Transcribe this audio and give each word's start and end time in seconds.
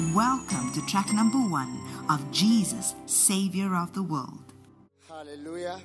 Welcome 0.00 0.72
to 0.72 0.80
track 0.86 1.12
number 1.12 1.36
one 1.36 1.78
of 2.08 2.32
Jesus, 2.32 2.94
Savior 3.04 3.76
of 3.76 3.92
the 3.92 4.02
World. 4.02 4.54
Hallelujah. 5.06 5.78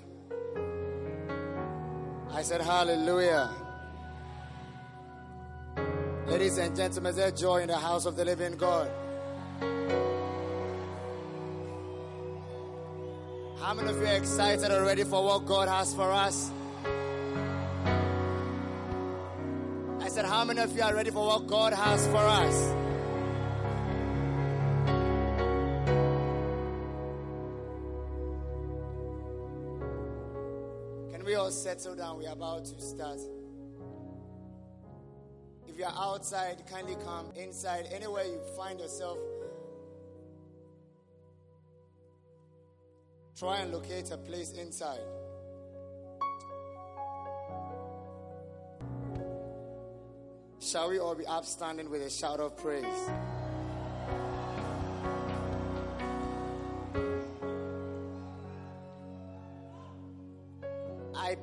I 2.31 2.41
said, 2.41 2.61
Hallelujah. 2.61 3.49
Ladies 6.27 6.57
and 6.57 6.73
gentlemen, 6.73 7.13
there's 7.13 7.33
joy 7.33 7.57
in 7.57 7.67
the 7.67 7.77
house 7.77 8.05
of 8.05 8.15
the 8.15 8.23
living 8.23 8.55
God. 8.55 8.89
How 13.59 13.73
many 13.73 13.89
of 13.89 13.99
you 13.99 14.07
are 14.07 14.15
excited 14.15 14.71
already 14.71 15.03
for 15.03 15.25
what 15.25 15.45
God 15.45 15.67
has 15.67 15.93
for 15.93 16.09
us? 16.09 16.51
I 19.99 20.07
said, 20.07 20.23
How 20.23 20.45
many 20.45 20.61
of 20.61 20.73
you 20.73 20.83
are 20.83 20.95
ready 20.95 21.11
for 21.11 21.27
what 21.27 21.47
God 21.47 21.73
has 21.73 22.07
for 22.07 22.15
us? 22.15 22.84
All 31.45 31.51
settle 31.51 31.95
down? 31.95 32.17
We're 32.17 32.31
about 32.31 32.65
to 32.65 32.81
start. 32.81 33.19
If 35.67 35.77
you're 35.77 35.87
outside, 35.95 36.63
kindly 36.67 36.95
come 37.05 37.27
inside. 37.35 37.87
Anywhere 37.91 38.23
you 38.23 38.39
find 38.57 38.79
yourself, 38.79 39.19
try 43.37 43.59
and 43.59 43.71
locate 43.71 44.09
a 44.09 44.17
place 44.17 44.53
inside. 44.53 45.01
Shall 50.59 50.89
we 50.89 50.97
all 50.97 51.13
be 51.13 51.27
upstanding 51.27 51.91
with 51.91 52.01
a 52.01 52.09
shout 52.09 52.39
of 52.39 52.57
praise? 52.57 53.09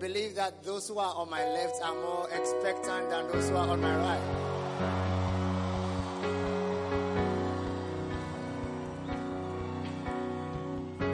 Believe 0.03 0.34
that 0.34 0.64
those 0.64 0.89
who 0.89 0.98
are 0.98 1.14
on 1.14 1.31
my 1.31 1.47
left 1.47 1.81
are 1.81 1.95
more 1.95 2.27
expectant 2.36 3.08
than 3.08 3.28
those 3.31 3.48
who 3.48 3.55
are 3.55 3.69
on 3.69 3.81
my 3.81 3.97
right. 3.98 4.20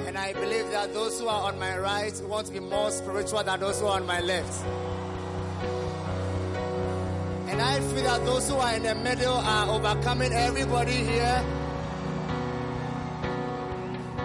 And 0.06 0.16
I 0.16 0.32
believe 0.32 0.70
that 0.70 0.94
those 0.94 1.20
who 1.20 1.28
are 1.28 1.52
on 1.52 1.58
my 1.58 1.78
right 1.78 2.14
want 2.22 2.46
to 2.46 2.52
be 2.54 2.60
more 2.60 2.90
spiritual 2.90 3.44
than 3.44 3.60
those 3.60 3.78
who 3.78 3.88
are 3.88 4.00
on 4.00 4.06
my 4.06 4.20
left. 4.20 4.64
And 7.50 7.60
I 7.60 7.80
feel 7.80 8.04
that 8.04 8.24
those 8.24 8.48
who 8.48 8.56
are 8.56 8.74
in 8.74 8.84
the 8.84 8.94
middle 8.94 9.34
are 9.34 9.68
overcoming 9.68 10.32
everybody 10.32 10.96
here. 10.96 11.44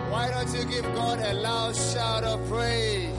Why 0.09 0.29
don't 0.31 0.55
you 0.57 0.63
give 0.63 0.85
God 0.95 1.19
a 1.19 1.33
loud 1.33 1.75
shout 1.75 2.23
of 2.23 2.47
praise? 2.47 3.12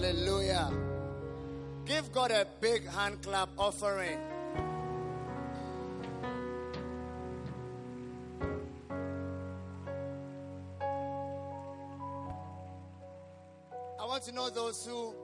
Hallelujah. 0.00 0.70
Give 1.84 2.12
God 2.12 2.30
a 2.30 2.46
big 2.60 2.86
hand 2.86 3.20
clap 3.20 3.48
offering. 3.58 4.16
I 14.00 14.04
want 14.06 14.22
to 14.22 14.32
know 14.32 14.50
those 14.50 14.86
who 14.86 15.16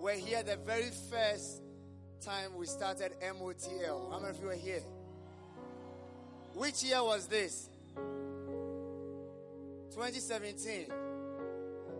were 0.00 0.12
here 0.12 0.44
the 0.44 0.58
very 0.58 0.92
first 1.10 1.64
time 2.24 2.56
we 2.56 2.66
started 2.66 3.14
MOTL. 3.20 4.12
How 4.12 4.20
many 4.20 4.30
of 4.30 4.38
you 4.40 4.46
were 4.46 4.54
here? 4.54 4.84
Which 6.54 6.84
year 6.84 7.02
was 7.02 7.26
this? 7.26 7.68
2017. 9.90 10.86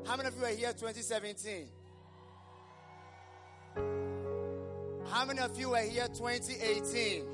How 0.06 0.16
many 0.16 0.28
of 0.28 0.37
you 0.37 0.43
were 0.43 0.47
here 0.47 0.72
2017? 0.72 1.66
How 5.10 5.25
many 5.25 5.41
of 5.41 5.59
you 5.59 5.70
were 5.70 5.78
here 5.78 6.09
2018? 6.09 7.25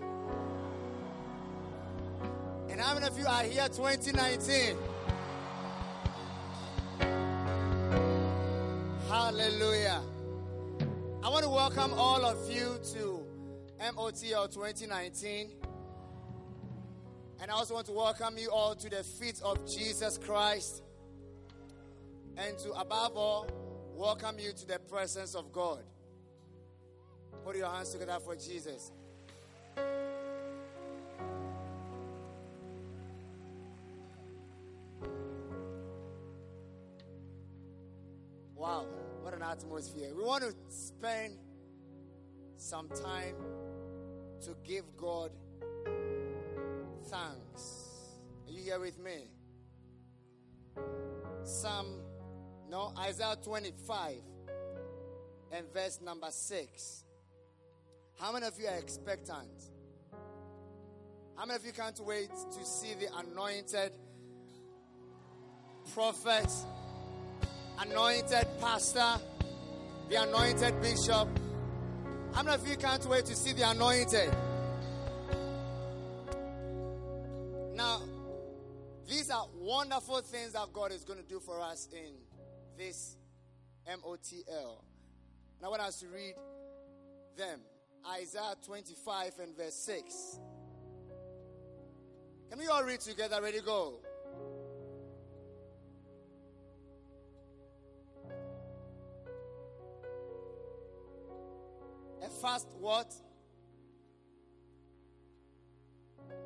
And 2.69 2.81
how 2.81 2.95
many 2.95 3.07
of 3.07 3.19
you 3.19 3.27
are 3.27 3.43
here 3.43 3.69
2019? 3.69 4.77
Hallelujah. 9.09 10.03
I 11.23 11.29
want 11.29 11.45
to 11.45 11.51
welcome 11.51 11.93
all 11.95 12.25
of 12.25 12.51
you 12.51 12.79
to 12.95 13.25
MOTL 13.81 14.53
2019. 14.53 15.51
And 17.41 17.51
I 17.51 17.55
also 17.55 17.75
want 17.75 17.87
to 17.87 17.93
welcome 17.93 18.37
you 18.37 18.51
all 18.51 18.75
to 18.75 18.91
the 18.91 19.03
feet 19.03 19.41
of 19.43 19.67
Jesus 19.67 20.19
Christ. 20.19 20.83
And 22.37 22.59
to, 22.59 22.73
above 22.73 23.17
all, 23.17 23.49
welcome 23.95 24.39
you 24.39 24.53
to 24.53 24.67
the 24.67 24.79
presence 24.79 25.35
of 25.35 25.53
God. 25.53 25.83
Put 27.45 27.57
your 27.57 27.69
hands 27.69 27.91
together 27.91 28.19
for 28.25 28.37
Jesus. 28.37 28.93
Wow, 38.55 38.87
what 39.23 39.35
an 39.35 39.43
atmosphere. 39.43 40.13
We 40.15 40.23
want 40.23 40.45
to 40.45 40.55
spend 40.69 41.39
some 42.57 42.89
time 42.89 43.37
to 44.43 44.55
give 44.63 44.85
God 44.97 45.31
thanks. 47.07 48.19
Are 48.47 48.53
you 48.53 48.63
here 48.63 48.79
with 48.79 48.99
me? 48.99 49.29
Psalm, 51.43 51.87
no, 52.69 52.93
Isaiah 52.99 53.37
25 53.43 54.17
and 55.53 55.73
verse 55.73 56.01
number 56.03 56.31
6. 56.31 57.05
How 58.21 58.33
many 58.33 58.45
of 58.45 58.53
you 58.61 58.67
are 58.67 58.77
expectant? 58.77 59.49
How 61.37 61.47
many 61.47 61.57
of 61.57 61.65
you 61.65 61.73
can't 61.73 61.99
wait 62.01 62.29
to 62.29 62.67
see 62.67 62.93
the 62.93 63.09
anointed 63.17 63.93
prophet, 65.95 66.53
anointed 67.79 68.47
pastor, 68.61 69.15
the 70.11 70.17
anointed 70.17 70.83
bishop? 70.83 71.29
How 72.35 72.43
many 72.43 72.57
of 72.57 72.69
you 72.69 72.77
can't 72.77 73.07
wait 73.07 73.25
to 73.25 73.35
see 73.35 73.55
the 73.55 73.71
anointed? 73.71 74.31
Now, 77.75 78.03
these 79.09 79.31
are 79.31 79.47
wonderful 79.55 80.21
things 80.21 80.53
that 80.53 80.71
God 80.75 80.93
is 80.93 81.05
going 81.05 81.21
to 81.21 81.27
do 81.27 81.41
for 81.41 81.59
us 81.63 81.89
in 81.91 82.17
this 82.77 83.17
MOTL. 83.89 84.85
And 85.57 85.65
I 85.65 85.69
want 85.69 85.81
us 85.81 86.01
to 86.01 86.09
read 86.09 86.35
them. 87.39 87.61
Isaiah 88.07 88.55
25 88.67 89.33
and 89.43 89.57
verse 89.57 89.75
6. 89.75 90.39
Can 92.49 92.59
we 92.59 92.67
all 92.67 92.83
read 92.83 93.01
together? 93.01 93.41
Ready, 93.43 93.61
go. 93.61 93.95
A 102.23 102.29
fast 102.29 102.69
what? 102.79 103.13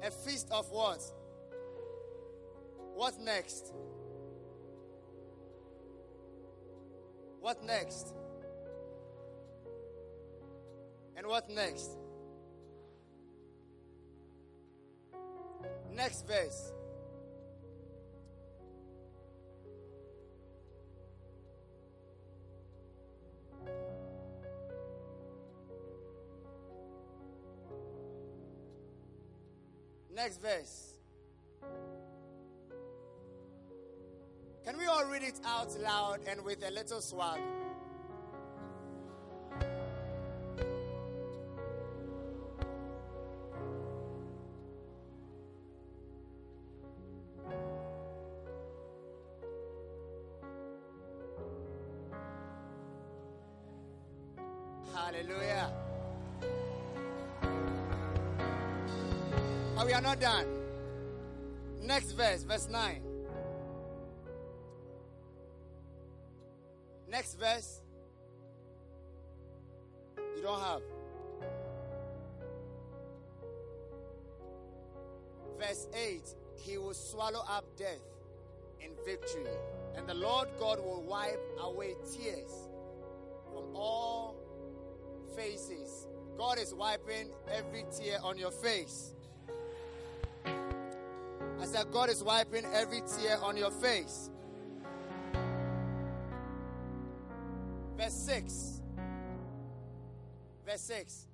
A 0.02 0.10
feast 0.10 0.48
of 0.50 0.70
what? 0.70 1.02
What 2.94 3.18
next? 3.20 3.72
What 7.40 7.64
next? 7.64 8.14
And 11.16 11.26
what 11.26 11.48
next? 11.48 11.90
Next 15.94 16.26
verse. 16.26 16.72
Next 30.14 30.40
verse. 30.40 30.94
Can 34.64 34.78
we 34.78 34.86
all 34.86 35.04
read 35.04 35.22
it 35.22 35.38
out 35.44 35.78
loud 35.80 36.20
and 36.26 36.42
with 36.44 36.64
a 36.66 36.70
little 36.70 37.00
swag? 37.00 37.40
Swallow 77.24 77.44
up 77.48 77.64
death 77.78 78.02
in 78.80 78.90
victory, 79.06 79.46
and 79.96 80.06
the 80.06 80.12
Lord 80.12 80.48
God 80.58 80.78
will 80.78 81.02
wipe 81.02 81.40
away 81.58 81.94
tears 82.12 82.68
from 83.50 83.74
all 83.74 84.36
faces. 85.34 86.06
God 86.36 86.58
is 86.58 86.74
wiping 86.74 87.30
every 87.50 87.84
tear 87.96 88.18
on 88.22 88.36
your 88.36 88.50
face. 88.50 89.14
I 90.44 91.64
said, 91.64 91.90
God 91.90 92.10
is 92.10 92.22
wiping 92.22 92.66
every 92.74 93.00
tear 93.00 93.38
on 93.42 93.56
your 93.56 93.70
face. 93.70 94.30
Verse 97.96 98.12
6. 98.12 98.82
Verse 100.66 100.80
6. 100.82 101.26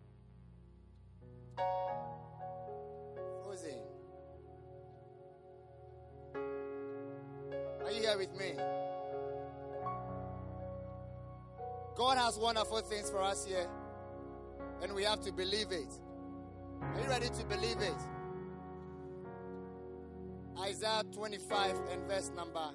With 8.17 8.35
me? 8.39 8.53
God 11.97 12.17
has 12.19 12.39
wonderful 12.39 12.81
things 12.81 13.11
for 13.11 13.23
us 13.23 13.45
here, 13.45 13.67
and 14.83 14.95
we 14.95 15.05
have 15.05 15.21
to 15.21 15.33
believe 15.33 15.71
it. 15.71 15.93
Are 16.81 17.01
you 17.01 17.09
ready 17.09 17.29
to 17.29 17.45
believe 17.45 17.79
it? 17.81 17.95
Isaiah 20.59 21.03
25 21.13 21.77
and 21.93 22.03
verse 22.09 22.31
number 22.35 22.71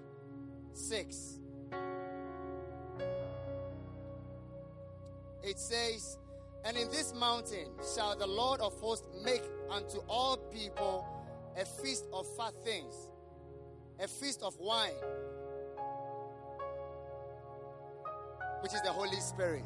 6. 0.73 1.39
It 5.43 5.59
says, 5.59 6.17
And 6.63 6.75
in 6.77 6.89
this 6.89 7.13
mountain 7.13 7.67
shall 7.95 8.15
the 8.17 8.27
Lord 8.27 8.59
of 8.61 8.73
hosts 8.79 9.07
make 9.23 9.43
unto 9.69 9.99
all 10.07 10.37
people 10.37 11.05
a 11.59 11.65
feast 11.65 12.05
of 12.11 12.25
fat 12.35 12.53
things, 12.63 12.93
a 13.99 14.07
feast 14.07 14.41
of 14.41 14.55
wine, 14.59 14.91
which 18.65 18.73
is 18.73 18.81
the 18.81 18.91
Holy 18.91 19.19
Spirit. 19.19 19.63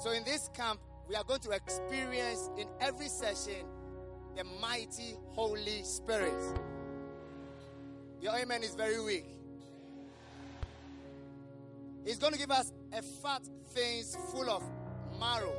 So 0.00 0.12
in 0.12 0.22
this 0.22 0.48
camp, 0.54 0.78
we 1.08 1.16
are 1.16 1.24
going 1.24 1.40
to 1.40 1.50
experience 1.50 2.48
in 2.56 2.68
every 2.80 3.08
session 3.08 3.66
the 4.36 4.44
mighty 4.44 5.16
Holy 5.30 5.82
Spirit. 5.82 6.40
Your 8.22 8.36
amen 8.36 8.62
is 8.62 8.76
very 8.76 9.04
weak. 9.04 9.26
He's 12.04 12.18
going 12.18 12.34
to 12.34 12.38
give 12.38 12.52
us 12.52 12.72
a 12.92 13.02
fat 13.02 13.42
things 13.70 14.16
full 14.30 14.48
of 14.48 14.62
marrow, 15.18 15.56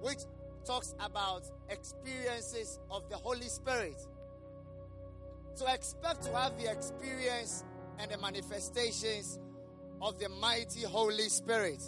which 0.00 0.20
talks 0.64 0.94
about 0.98 1.42
experiences 1.68 2.78
of 2.90 3.06
the 3.10 3.16
Holy 3.16 3.48
Spirit. 3.48 4.00
So 5.56 5.70
expect 5.70 6.22
to 6.22 6.34
have 6.34 6.56
the 6.56 6.72
experience 6.72 7.64
and 7.98 8.10
the 8.10 8.16
manifestations 8.16 9.40
of 10.04 10.18
the 10.18 10.28
mighty 10.28 10.82
Holy 10.82 11.30
Spirit. 11.30 11.82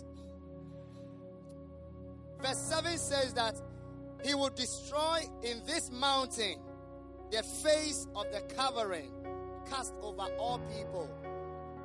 Verse 2.42 2.58
7 2.58 2.96
says 2.96 3.34
that 3.34 3.60
he 4.24 4.34
will 4.34 4.48
destroy 4.48 5.20
in 5.42 5.62
this 5.66 5.90
mountain 5.90 6.58
the 7.30 7.42
face 7.42 8.06
of 8.16 8.24
the 8.32 8.40
covering 8.54 9.12
cast 9.68 9.94
over 10.00 10.22
all 10.38 10.58
people. 10.60 11.10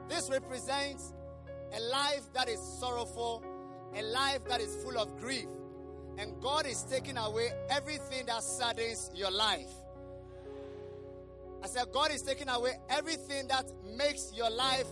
This 0.08 0.30
represents 0.30 1.14
a 1.76 1.82
life 1.82 2.24
that 2.34 2.48
is 2.48 2.60
sorrowful, 2.80 3.44
a 3.94 4.02
life 4.02 4.46
that 4.48 4.62
is 4.62 4.74
full 4.84 4.98
of 4.98 5.18
grief. 5.20 5.48
And 6.18 6.42
God 6.42 6.66
is 6.66 6.84
taking 6.84 7.18
away 7.18 7.50
everything 7.70 8.26
that 8.28 8.42
saddens 8.42 9.12
your 9.14 9.32
life. 9.32 9.70
I 11.62 11.68
said, 11.68 11.88
God 11.92 12.12
is 12.12 12.22
taking 12.22 12.48
away 12.48 12.72
everything 12.90 13.48
that 13.50 13.70
makes 13.98 14.32
your 14.34 14.50
life 14.50 14.88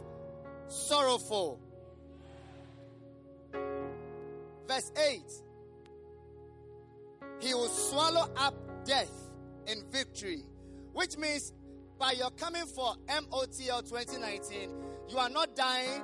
sorrowful. 0.70 1.60
Verse 4.68 4.92
8 4.98 5.22
He 7.40 7.54
will 7.54 7.68
swallow 7.68 8.30
up 8.38 8.54
death 8.86 9.12
in 9.68 9.84
victory, 9.92 10.44
which 10.94 11.18
means 11.18 11.54
by 11.98 12.14
your 12.14 12.32
coming 12.32 12.66
for 12.66 12.96
MOTL 13.08 13.90
2019, 13.90 14.70
you 15.10 15.18
are 15.18 15.30
not 15.30 15.56
dying, 15.56 16.02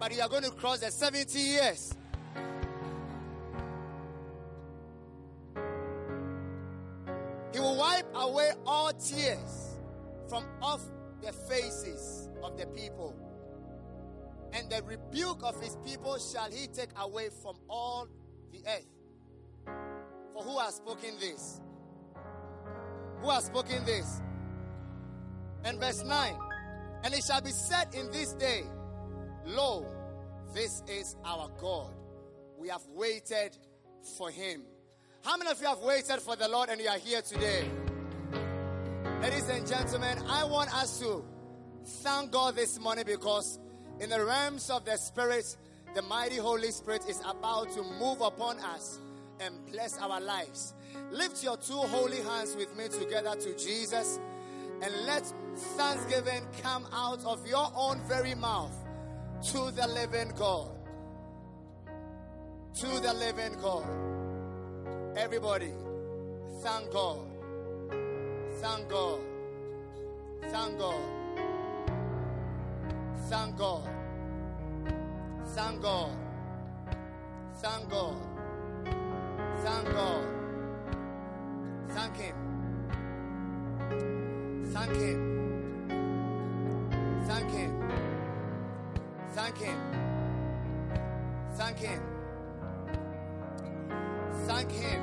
but 0.00 0.14
you 0.14 0.20
are 0.20 0.28
going 0.28 0.42
to 0.42 0.50
cross 0.50 0.80
the 0.80 0.90
70 0.90 1.38
years. 1.38 1.94
He 7.52 7.60
will 7.60 7.76
wipe 7.76 8.06
away 8.14 8.50
all 8.66 8.92
tears 8.92 9.76
from 10.28 10.44
off 10.60 10.82
the 11.22 11.32
faces 11.32 12.28
of 12.42 12.58
the 12.58 12.66
people. 12.66 13.14
And 14.52 14.70
the 14.70 14.82
rebuke 14.82 15.40
of 15.42 15.60
his 15.60 15.76
people 15.84 16.18
shall 16.18 16.50
he 16.50 16.66
take 16.66 16.90
away 16.98 17.28
from 17.42 17.56
all 17.68 18.08
the 18.52 18.60
earth. 18.66 18.86
For 20.34 20.42
who 20.42 20.58
has 20.58 20.76
spoken 20.76 21.18
this? 21.18 21.60
Who 23.22 23.30
has 23.30 23.44
spoken 23.46 23.84
this? 23.84 24.20
And 25.64 25.80
verse 25.80 26.02
9 26.04 26.36
And 27.04 27.14
it 27.14 27.24
shall 27.24 27.40
be 27.40 27.50
said 27.50 27.94
in 27.94 28.10
this 28.10 28.32
day, 28.34 28.62
Lo, 29.44 29.86
this 30.54 30.82
is 30.88 31.16
our 31.24 31.50
God. 31.60 31.94
We 32.58 32.68
have 32.68 32.82
waited 32.94 33.56
for 34.16 34.30
him. 34.30 34.62
How 35.24 35.36
many 35.36 35.50
of 35.50 35.60
you 35.60 35.66
have 35.66 35.80
waited 35.80 36.20
for 36.20 36.36
the 36.36 36.48
Lord 36.48 36.68
and 36.68 36.80
you 36.80 36.88
are 36.88 36.98
here 36.98 37.20
today? 37.20 37.68
Ladies 39.20 39.48
and 39.48 39.66
gentlemen, 39.66 40.18
I 40.28 40.44
want 40.44 40.72
us 40.74 41.00
to 41.00 41.24
thank 42.02 42.30
God 42.30 42.54
this 42.54 42.78
morning 42.78 43.04
because 43.06 43.58
in 44.00 44.10
the 44.10 44.24
realms 44.24 44.70
of 44.70 44.84
the 44.84 44.96
Spirit, 44.96 45.56
the 45.94 46.02
mighty 46.02 46.36
Holy 46.36 46.70
Spirit 46.70 47.02
is 47.08 47.20
about 47.26 47.72
to 47.72 47.82
move 47.82 48.20
upon 48.20 48.58
us 48.58 48.98
and 49.40 49.54
bless 49.70 49.98
our 49.98 50.20
lives. 50.20 50.74
Lift 51.10 51.42
your 51.42 51.56
two 51.56 51.74
holy 51.74 52.20
hands 52.22 52.54
with 52.56 52.76
me 52.76 52.88
together 52.88 53.34
to 53.34 53.56
Jesus 53.56 54.18
and 54.82 54.92
let 55.06 55.24
thanksgiving 55.76 56.46
come 56.62 56.86
out 56.92 57.24
of 57.24 57.46
your 57.46 57.70
own 57.74 58.00
very 58.06 58.34
mouth 58.34 58.74
to 59.42 59.70
the 59.70 59.86
living 59.88 60.32
God. 60.36 60.68
To 62.80 62.86
the 63.00 63.14
living 63.14 63.56
God. 63.62 63.86
Everybody, 65.16 65.72
thank 66.62 66.90
God. 66.92 67.20
Thank 68.60 68.88
God. 68.88 69.20
Thank 70.50 70.78
God. 70.78 71.15
Thank 73.28 73.56
God. 73.58 73.88
Thank 75.46 75.82
God. 75.82 76.12
Thank 77.56 77.90
God. 77.90 78.16
Thank 79.64 79.88
God. 79.92 80.24
Thank 81.88 82.16
Him. 82.16 82.36
Thank 84.72 84.96
Him. 84.96 85.20
Thank 87.26 87.50
Him. 87.50 87.72
Thank 89.32 89.58
Him. 89.58 89.80
Thank 91.56 91.78
Him. 91.78 92.02
Thank 94.46 94.70
Him. 94.70 95.02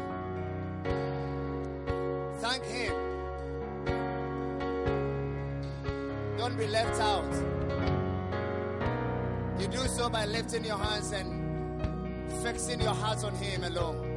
Thank 2.39 2.63
Him. 2.63 2.96
Don't 6.38 6.58
be 6.58 6.68
left 6.68 7.01
out. 7.01 7.62
You 9.63 9.70
do 9.70 9.88
so 9.88 10.10
by 10.10 10.25
lifting 10.25 10.65
your 10.65 10.77
hands 10.77 11.13
and 11.13 12.29
fixing 12.43 12.82
your 12.82 12.93
heart 12.93 13.24
on 13.24 13.34
Him 13.36 13.63
alone. 13.63 14.12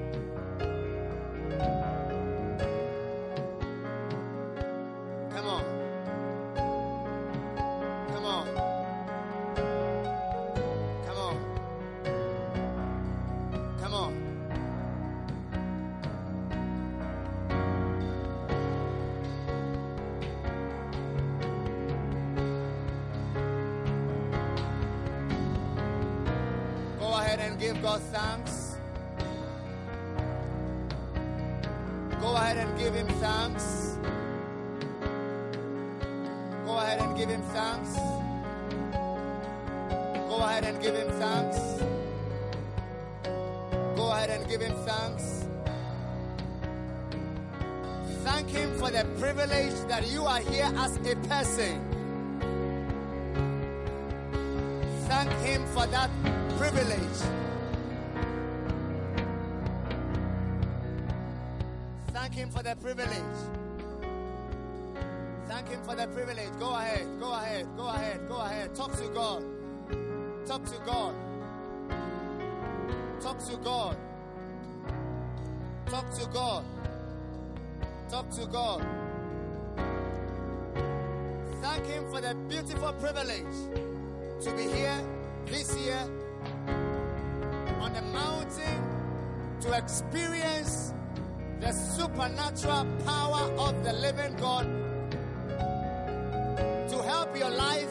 up 78.27 78.35
to 78.35 78.47
God. 78.47 78.87
Thank 81.63 81.87
Him 81.87 82.05
for 82.11 82.21
the 82.21 82.35
beautiful 82.49 82.93
privilege 82.95 83.57
to 84.43 84.53
be 84.57 84.63
here 84.63 85.01
this 85.47 85.77
year 85.79 86.01
on 87.81 87.93
the 87.93 88.03
mountain 88.03 88.83
to 89.61 89.73
experience 89.77 90.93
the 91.61 91.73
supernatural 91.73 92.87
power 93.05 93.51
of 93.59 93.85
the 93.85 93.93
living 93.93 94.35
God 94.37 94.67
to 96.89 97.03
help 97.03 97.37
your 97.37 97.51
life, 97.51 97.91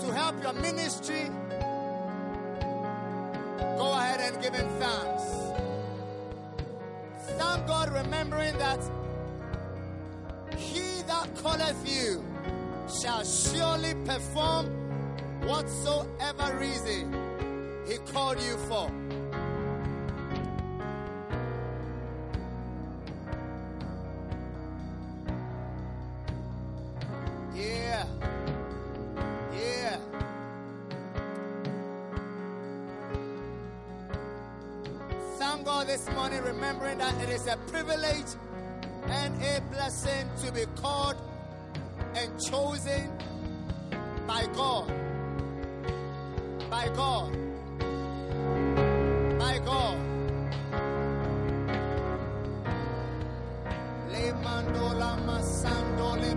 to 0.00 0.12
help 0.12 0.42
your 0.42 0.52
ministry. 0.54 1.30
Go 3.76 3.92
ahead 3.92 4.20
and 4.20 4.42
give 4.42 4.54
Him 4.54 4.68
thanks. 4.78 5.22
Thank 7.38 7.66
God 7.66 7.92
remembering 7.92 8.56
that 8.58 8.80
he 10.58 11.02
that 11.06 11.28
calleth 11.40 11.82
you 11.88 12.24
shall 13.00 13.24
surely 13.24 13.94
perform 14.04 14.66
whatsoever 15.46 16.58
reason 16.58 17.14
he 17.86 17.96
called 18.12 18.40
you 18.40 18.56
for. 18.68 18.90
Yeah. 27.54 28.04
Yeah. 29.54 29.98
Thank 35.38 35.64
God 35.64 35.86
this 35.86 36.08
morning, 36.10 36.42
remembering 36.42 36.98
that 36.98 37.20
it 37.22 37.30
is 37.30 37.46
a 37.46 37.56
privilege 37.68 38.26
and 39.10 39.42
a 39.42 39.60
blessing 39.70 40.28
to 40.42 40.52
be 40.52 40.64
called 40.80 41.16
and 42.14 42.30
chosen 42.40 43.10
by 44.26 44.46
God. 44.54 44.88
By 46.70 46.88
God. 46.94 47.32
By 49.38 49.58
God. 49.64 49.98
Le 54.12 54.34
mando 54.42 54.94
la 54.98 55.16
masando 55.16 56.16
le. 56.16 56.28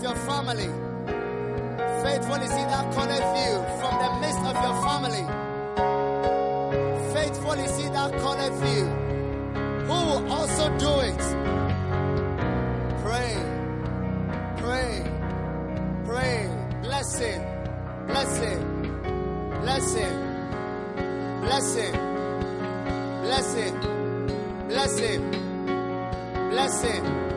Of 0.00 0.16
your 0.16 0.16
family. 0.26 0.70
Faithful 2.02 2.36
is 2.36 2.50
He 2.50 2.64
that 2.64 2.92
calleth 2.94 3.30
you 3.44 3.52
from 3.80 3.94
the 4.02 4.10
midst 4.20 4.40
of 4.40 4.56
your 4.64 4.76
family. 4.86 5.24
Faithful 7.12 7.52
is 7.52 7.76
He 7.78 7.88
that 7.90 8.12
calleth 8.12 8.60
you, 8.74 8.84
who 9.86 9.98
will 10.08 10.32
also 10.32 10.78
do 10.78 11.00
it. 11.00 11.22
Pray, 13.02 13.32
pray, 14.56 15.04
pray. 16.06 16.48
Bless 16.82 17.18
Him, 17.18 17.42
bless 18.06 18.38
Him, 18.38 18.58
bless 19.60 19.94
Him, 19.94 20.12
bless 26.50 26.82
Him, 26.82 27.29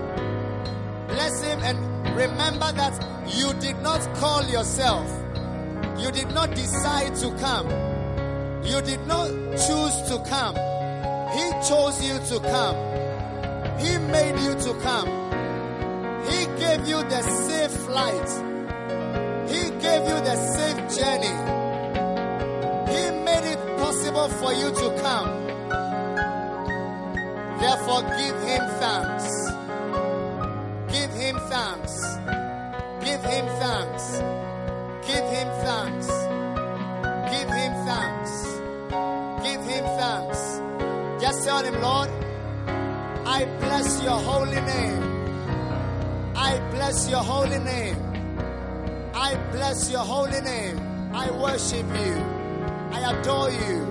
not 4.05 4.15
call 4.17 4.43
yourself. 4.45 5.07
You 5.97 6.11
did 6.11 6.33
not 6.33 6.51
decide 6.55 7.15
to 7.15 7.31
come. 7.37 7.69
You 8.63 8.81
did 8.81 9.05
not 9.07 9.29
choose 9.51 9.95
to 10.09 10.23
come. 10.27 10.55
He 11.31 11.45
chose 11.67 12.03
you 12.03 12.17
to 12.31 12.39
come. 12.39 12.75
He 13.79 13.97
made 13.97 14.39
you 14.39 14.53
to 14.55 14.73
come. 14.81 15.07
He 16.29 16.45
gave 16.59 16.87
you 16.87 17.03
the 17.03 17.21
safe 17.21 17.71
flight. 17.71 18.29
He 19.49 19.69
gave 19.81 20.03
you 20.07 20.19
the 20.29 20.35
safe 20.55 20.79
journey. 20.97 21.35
He 22.93 23.03
made 23.23 23.45
it 23.53 23.77
possible 23.77 24.29
for 24.29 24.53
you 24.53 24.69
to 24.71 25.01
come. 25.01 25.29
Therefore, 27.59 28.01
give 28.17 28.35
Him 28.41 28.63
thanks. 28.79 29.12
Your 49.93 50.03
holy 50.03 50.41
name. 50.41 50.79
I 51.13 51.29
worship 51.29 51.85
you. 51.85 52.15
I 52.91 53.13
adore 53.13 53.51
you. 53.51 53.87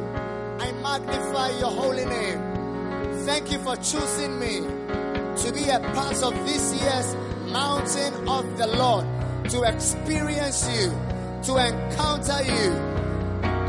I 0.58 0.72
magnify 0.82 1.50
your 1.60 1.70
holy 1.70 2.04
name. 2.04 2.40
Thank 3.24 3.52
you 3.52 3.60
for 3.60 3.76
choosing 3.76 4.36
me 4.40 4.62
to 5.42 5.52
be 5.54 5.68
a 5.68 5.78
part 5.94 6.20
of 6.24 6.34
this 6.44 6.74
year's 6.74 7.14
mountain 7.52 8.28
of 8.28 8.58
the 8.58 8.66
Lord, 8.66 9.06
to 9.50 9.62
experience 9.62 10.68
you, 10.68 10.90
to 11.44 11.56
encounter 11.68 12.42
you, 12.42 12.70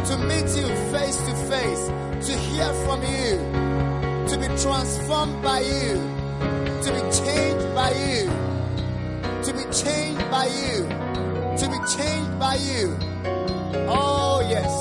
to 0.08 0.17
meet 0.17 0.50
you 0.58 0.67
face 0.91 1.17
to 1.17 1.36
face, 1.54 1.86
to 2.28 2.36
hear 2.36 2.74
from 2.86 3.04
you, 3.04 3.38
to 4.30 4.38
be 4.39 4.48
transformed 4.60 5.39
by 5.43 5.60
you, 5.60 5.93
to 6.82 6.89
be 6.96 7.02
changed 7.13 7.76
by 7.76 7.91
you, 7.91 8.26
to 9.43 9.54
be 9.54 9.72
changed 9.72 10.32
by 10.32 10.48
you, 10.48 11.02
to 11.57 11.69
be 11.69 11.77
changed 11.95 12.39
by 12.39 12.55
you. 12.55 12.97
Oh, 13.87 14.41
yes. 14.49 14.73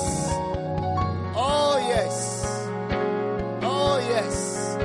Oh, 1.37 1.76
yes. 1.94 2.16
Oh, 3.62 3.98
yes. 4.14 4.76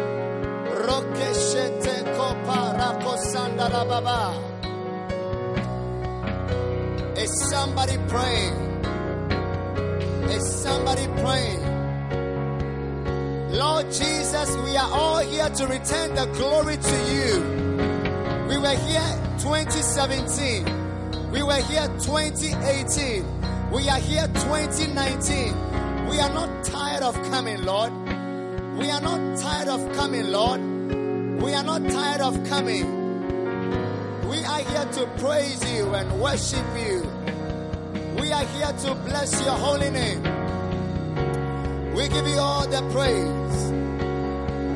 Rokeshete 0.86 1.96
koparako 2.16 3.14
sandala 3.32 3.84
baba. 3.88 4.22
Is 7.22 7.32
somebody 7.50 7.98
praying? 8.08 8.56
Is 10.30 10.46
somebody 10.64 11.08
praying? 11.22 11.64
Lord 13.52 13.86
Jesus, 13.92 14.56
we 14.58 14.76
are 14.76 14.92
all 14.92 15.20
here 15.20 15.50
to 15.50 15.68
return 15.68 16.16
the 16.16 16.26
glory 16.38 16.78
to 16.78 16.98
you. 17.14 18.48
We 18.50 18.58
were 18.58 18.76
here 18.76 19.10
2017. 19.40 20.77
We 21.48 21.54
were 21.54 21.62
here 21.62 21.88
2018. 22.00 23.72
We 23.72 23.88
are 23.88 24.00
here 24.00 24.28
2019. 24.28 26.10
We 26.10 26.20
are 26.20 26.30
not 26.30 26.66
tired 26.66 27.04
of 27.04 27.16
coming, 27.32 27.64
Lord. 27.64 27.94
We 28.78 28.92
are 28.92 29.00
not 29.00 29.40
tired 29.40 29.70
of 29.70 29.94
coming, 29.96 30.30
Lord. 30.30 30.60
We 31.42 31.54
are 31.54 31.64
not 31.64 31.88
tired 31.90 32.20
of 32.20 32.44
coming. 32.50 32.86
We 34.28 34.44
are 34.44 34.60
here 34.60 34.86
to 34.92 35.08
praise 35.20 35.64
you 35.74 35.96
and 35.96 36.20
worship 36.20 36.66
you. 36.76 37.10
We 38.20 38.30
are 38.34 38.44
here 38.44 38.74
to 38.84 38.96
bless 39.06 39.42
your 39.42 39.56
holy 39.56 39.90
name. 39.90 40.24
We 41.94 42.10
give 42.10 42.28
you 42.28 42.40
all 42.40 42.68
the 42.68 42.82
praise. 42.92 43.72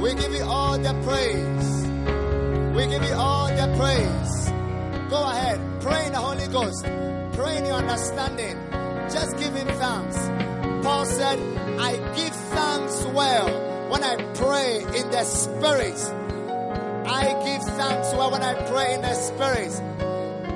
We 0.01 0.13
give 0.13 0.31
you 0.33 0.45
all 0.45 0.77
the 0.77 0.93
praise. 1.03 1.85
We 2.73 2.87
give 2.87 3.03
you 3.03 3.15
all 3.15 3.47
the 3.49 3.67
praise. 3.77 4.49
Go 5.09 5.21
ahead, 5.21 5.59
pray 5.81 6.05
in 6.05 6.13
the 6.13 6.19
Holy 6.19 6.47
Ghost. 6.47 6.83
Pray 7.33 7.57
in 7.57 7.65
your 7.65 7.75
understanding. 7.75 8.57
Just 9.11 9.37
give 9.37 9.53
him 9.53 9.67
thanks. 9.67 10.17
Paul 10.85 11.05
said, 11.05 11.39
I 11.79 11.97
give 12.15 12.33
thanks 12.33 13.05
well 13.05 13.89
when 13.89 14.03
I 14.03 14.15
pray 14.35 14.77
in 14.99 15.11
the 15.11 15.23
spirit. 15.23 15.99
I 17.05 17.23
give 17.45 17.63
thanks 17.75 18.13
well 18.13 18.31
when 18.31 18.43
I 18.43 18.53
pray 18.69 18.93
in 18.93 19.01
the 19.01 19.13
spirit. 19.13 19.73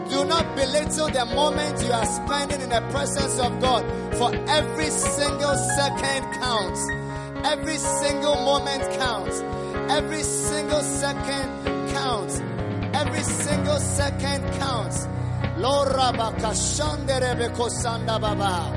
Do 0.10 0.24
not 0.26 0.56
belittle 0.56 1.10
the 1.10 1.26
moment 1.34 1.82
you 1.84 1.92
are 1.92 2.06
spending 2.06 2.62
in 2.62 2.70
the 2.70 2.82
presence 2.92 3.40
of 3.40 3.60
God, 3.60 3.84
for 4.16 4.32
every 4.48 4.90
single 4.90 5.56
second 5.76 6.34
counts. 6.40 6.88
Every 7.44 7.78
single 7.78 8.36
moment 8.36 8.84
counts. 9.00 9.42
Every 9.92 10.24
single 10.24 10.82
second 10.82 11.90
counts. 11.92 12.40
Every 12.94 13.24
single 13.24 13.80
second 13.80 14.44
counts. 14.60 15.08
Lora 15.58 16.12
bakashandere 16.12 17.36
bekosanda 17.40 18.20
baba. 18.20 18.72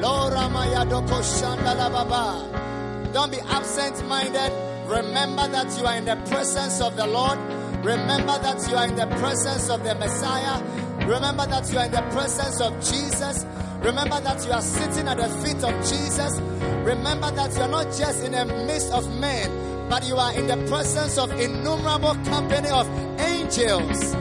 Lora 0.00 0.48
mayadoko 0.52 1.22
shandala 1.22 1.90
baba. 1.90 3.10
Don't 3.12 3.30
be 3.30 3.40
absent 3.40 4.06
minded. 4.06 4.52
Remember 4.86 5.48
that 5.48 5.78
you 5.78 5.86
are 5.86 5.96
in 5.96 6.04
the 6.04 6.16
presence 6.28 6.82
of 6.82 6.96
the 6.96 7.06
Lord. 7.06 7.38
Remember 7.82 8.38
that 8.38 8.68
you 8.68 8.76
are 8.76 8.86
in 8.86 8.96
the 8.96 9.06
presence 9.18 9.70
of 9.70 9.82
the 9.82 9.94
Messiah. 9.94 10.62
Remember 11.06 11.46
that 11.46 11.72
you 11.72 11.78
are 11.78 11.86
in 11.86 11.92
the 11.92 12.02
presence 12.10 12.60
of 12.60 12.74
Jesus. 12.84 13.46
Remember 13.80 14.20
that 14.20 14.44
you 14.44 14.52
are 14.52 14.60
sitting 14.60 15.08
at 15.08 15.16
the 15.16 15.28
feet 15.40 15.62
of 15.64 15.72
Jesus. 15.88 16.38
Remember 16.84 17.30
that 17.30 17.54
you 17.54 17.62
are 17.62 17.68
not 17.68 17.86
just 17.96 18.22
in 18.24 18.32
the 18.32 18.44
midst 18.66 18.92
of 18.92 19.08
men, 19.18 19.88
but 19.88 20.06
you 20.06 20.16
are 20.16 20.34
in 20.34 20.46
the 20.48 20.56
presence 20.68 21.16
of 21.16 21.30
innumerable 21.40 22.14
company 22.26 22.68
of 22.68 22.86
angels. 23.20 24.14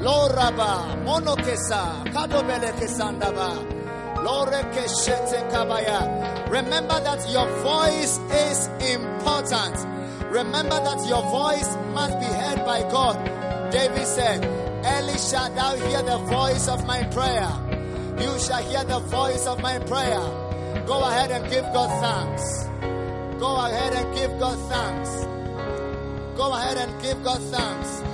Loraba, 0.00 0.96
monokesa, 1.04 2.04
kadobele 2.12 2.72
kesandaba. 2.78 3.78
Remember 6.50 7.00
that 7.00 7.30
your 7.30 7.46
voice 7.62 8.18
is 8.18 8.66
important. 8.96 9.76
Remember 10.30 10.80
that 10.80 11.06
your 11.08 11.22
voice 11.30 11.76
must 11.94 12.18
be 12.18 12.26
heard 12.26 12.64
by 12.64 12.82
God. 12.90 13.70
David 13.70 14.06
said, 14.06 14.44
Eli 14.84 15.16
shall 15.16 15.50
thou 15.54 15.76
hear 15.76 16.02
the 16.02 16.18
voice 16.18 16.68
of 16.68 16.84
my 16.84 17.04
prayer. 17.04 17.48
You 18.18 18.38
shall 18.40 18.62
hear 18.62 18.84
the 18.84 18.98
voice 18.98 19.46
of 19.46 19.60
my 19.62 19.78
prayer. 19.78 20.20
Go 20.86 21.00
ahead 21.04 21.30
and 21.30 21.48
give 21.48 21.64
God 21.72 21.90
thanks. 22.02 22.64
Go 23.38 23.56
ahead 23.56 23.92
and 23.94 24.14
give 24.16 24.38
God 24.40 24.58
thanks. 24.68 25.26
Go 26.36 26.52
ahead 26.52 26.76
and 26.76 27.02
give 27.02 27.22
God 27.22 27.40
thanks. 27.52 28.07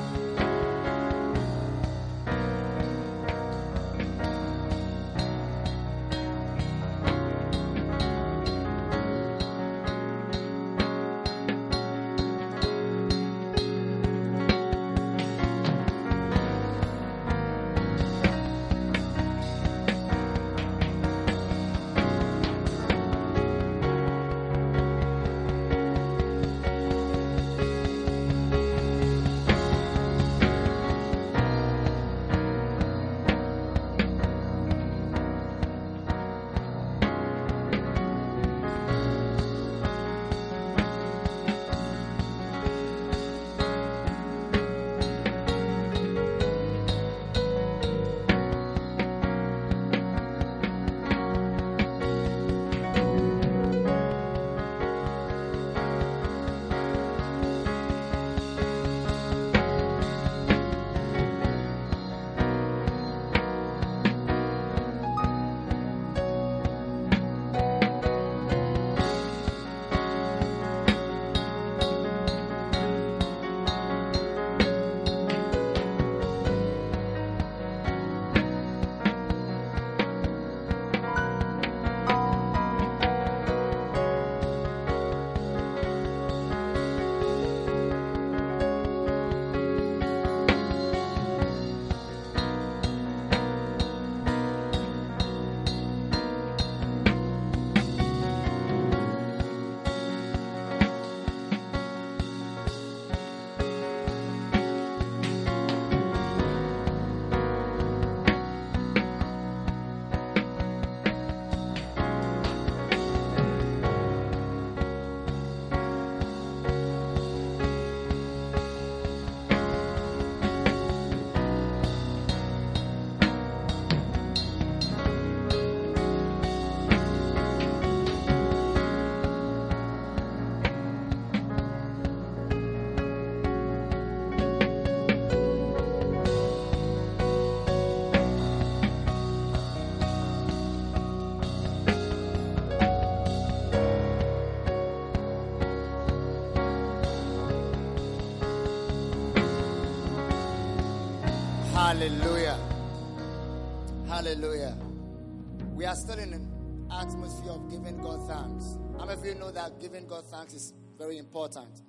Of 157.49 157.71
giving 157.71 157.99
God 157.99 158.27
thanks. 158.29 158.79
How 158.99 159.07
many 159.07 159.19
of 159.19 159.27
you 159.27 159.35
know 159.35 159.51
that 159.51 159.81
giving 159.81 160.07
God 160.07 160.25
thanks 160.27 160.55
is 160.55 160.73
very 160.99 161.19
important? 161.19 161.83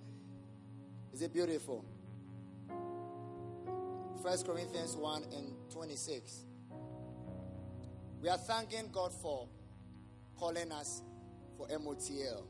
Is 1.13 1.21
it 1.21 1.33
beautiful? 1.33 1.85
First 4.21 4.45
Corinthians 4.45 4.95
1 4.95 5.23
and 5.35 5.53
26. 5.71 6.45
We 8.21 8.29
are 8.29 8.37
thanking 8.37 8.89
God 8.91 9.13
for 9.13 9.47
calling 10.35 10.71
us 10.71 11.03
for 11.57 11.67
MOTL. 11.67 12.43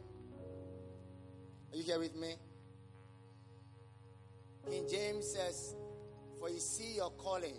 Are 1.71 1.77
you 1.77 1.83
here 1.83 1.99
with 1.99 2.15
me? 2.15 2.35
King 4.69 4.87
James 4.89 5.31
says, 5.31 5.75
For 6.39 6.49
you 6.49 6.59
see 6.59 6.95
your 6.95 7.11
calling, 7.11 7.57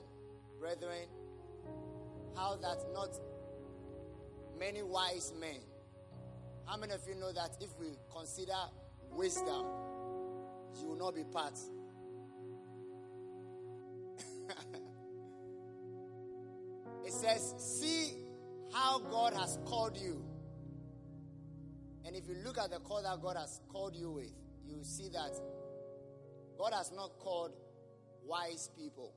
brethren, 0.59 1.09
how 2.35 2.57
that 2.57 2.79
not 2.93 3.11
many 4.59 4.83
wise 4.83 5.33
men. 5.39 5.61
How 6.67 6.77
many 6.77 6.93
of 6.93 7.01
you 7.09 7.15
know 7.15 7.33
that 7.33 7.57
if 7.61 7.71
we 7.79 7.87
consider 8.13 8.57
wisdom, 9.13 9.67
you 10.81 10.89
will 10.89 10.97
not 10.97 11.15
be 11.15 11.23
part? 11.25 11.55
it 17.05 17.13
says, 17.13 17.55
See 17.59 18.15
how 18.73 18.99
God 18.99 19.35
has 19.35 19.59
called 19.65 19.97
you. 19.97 20.25
And 22.05 22.17
if 22.17 22.29
you 22.29 22.35
look 22.45 22.59
at 22.59 22.71
the 22.71 22.81
call 22.81 23.03
that 23.03 23.23
God 23.23 23.37
has 23.37 23.61
called 23.71 23.95
you 23.97 24.11
with, 24.11 24.33
you 24.65 24.83
see 24.83 25.09
that 25.11 25.39
God 26.59 26.73
has 26.73 26.91
not 26.93 27.19
called 27.19 27.53
wise 28.25 28.71
people. 28.77 29.15